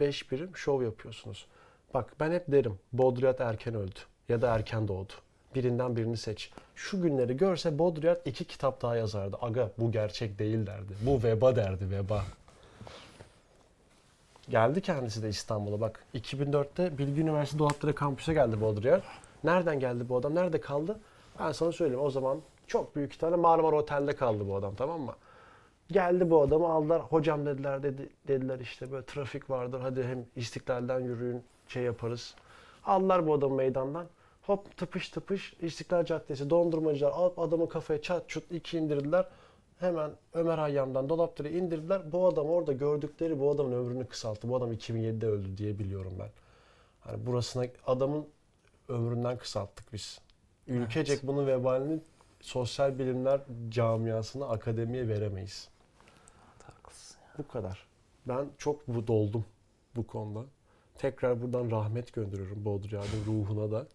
Beş 0.00 0.32
birim 0.32 0.56
şov 0.56 0.82
yapıyorsunuz. 0.82 1.46
Bak 1.94 2.14
ben 2.20 2.32
hep 2.32 2.52
derim 2.52 2.78
Baudrillard 2.92 3.38
erken 3.38 3.74
öldü 3.74 3.98
ya 4.28 4.42
da 4.42 4.54
erken 4.54 4.88
doğdu. 4.88 5.12
Birinden 5.54 5.96
birini 5.96 6.16
seç. 6.16 6.50
Şu 6.74 7.02
günleri 7.02 7.36
görse 7.36 7.78
Baudrillard 7.78 8.20
iki 8.26 8.44
kitap 8.44 8.82
daha 8.82 8.96
yazardı. 8.96 9.36
Aga 9.40 9.70
bu 9.78 9.92
gerçek 9.92 10.38
değil 10.38 10.66
derdi. 10.66 10.92
Bu 11.06 11.22
veba 11.22 11.56
derdi 11.56 11.90
veba. 11.90 12.24
Geldi 14.50 14.80
kendisi 14.80 15.22
de 15.22 15.28
İstanbul'a 15.28 15.80
bak. 15.80 16.04
2004'te 16.14 16.98
Bilgi 16.98 17.20
Üniversitesi 17.20 17.58
Dolapdere 17.58 17.94
kampüse 17.94 18.34
geldi 18.34 18.60
Baudrillard. 18.60 19.02
Nereden 19.44 19.80
geldi 19.80 20.08
bu 20.08 20.16
adam? 20.16 20.34
Nerede 20.34 20.60
kaldı? 20.60 21.00
Ben 21.40 21.52
sana 21.52 21.72
söyleyeyim. 21.72 22.04
O 22.04 22.10
zaman 22.10 22.40
Çok 22.66 22.96
büyük 22.96 23.12
ihtimalle 23.14 23.36
Marmara 23.36 23.76
Otel'de 23.76 24.12
kaldı 24.16 24.48
bu 24.48 24.56
adam 24.56 24.74
tamam 24.74 25.00
mı? 25.00 25.12
Geldi 25.90 26.30
bu 26.30 26.42
adamı 26.42 26.68
aldılar. 26.68 27.02
Hocam 27.02 27.46
dediler 27.46 27.82
dedi, 27.82 28.08
dediler 28.28 28.58
işte 28.60 28.92
böyle 28.92 29.06
trafik 29.06 29.50
vardır. 29.50 29.80
Hadi 29.80 30.04
hem 30.04 30.24
istiklalden 30.36 31.00
yürüyün 31.00 31.42
şey 31.68 31.82
yaparız. 31.82 32.34
Aldılar 32.84 33.26
bu 33.26 33.34
adamı 33.34 33.54
meydandan. 33.54 34.06
Hop 34.46 34.76
tıpış 34.76 35.08
tıpış 35.08 35.54
İstiklal 35.60 36.04
Caddesi 36.04 36.50
dondurmacılar 36.50 37.10
alıp 37.12 37.38
adamın 37.38 37.66
kafaya 37.66 38.02
çat 38.02 38.28
çut 38.28 38.52
iki 38.52 38.78
indirdiler. 38.78 39.28
Hemen 39.78 40.10
Ömer 40.34 40.58
Hayyam'dan 40.58 41.08
Dolapdere 41.08 41.50
indirdiler. 41.50 42.12
Bu 42.12 42.26
adam 42.28 42.46
orada 42.46 42.72
gördükleri 42.72 43.40
bu 43.40 43.50
adamın 43.50 43.72
ömrünü 43.72 44.06
kısalttı. 44.06 44.48
Bu 44.48 44.56
adam 44.56 44.72
2007'de 44.72 45.26
öldü 45.26 45.56
diye 45.56 45.78
biliyorum 45.78 46.12
ben. 46.18 46.28
Hani 47.00 47.26
burasına 47.26 47.66
adamın 47.86 48.26
ömründen 48.88 49.38
kısalttık 49.38 49.92
biz. 49.92 50.20
Ülkecek 50.66 51.22
bunun 51.22 51.46
vebalini 51.46 52.00
sosyal 52.40 52.98
bilimler 52.98 53.40
camiasına, 53.68 54.46
akademiye 54.46 55.08
veremeyiz. 55.08 55.68
Haklısın. 56.62 57.16
Bu 57.38 57.48
kadar. 57.48 57.86
Ben 58.28 58.46
çok 58.58 58.88
bu 58.88 59.06
doldum 59.06 59.44
bu 59.96 60.06
konuda. 60.06 60.44
Tekrar 60.94 61.42
buradan 61.42 61.70
rahmet 61.70 62.12
gönderiyorum 62.12 62.64
Baudrillard'ın 62.64 63.24
ruhuna 63.26 63.72
da. 63.72 63.86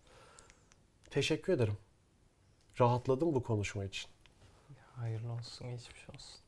Teşekkür 1.10 1.54
ederim. 1.54 1.78
Rahatladım 2.80 3.36
bu 3.36 3.44
konuşma 3.44 3.86
için. 3.86 4.10
Hayırlı 4.96 5.32
olsun, 5.32 5.70
geçmiş 5.70 6.10
olsun. 6.10 6.40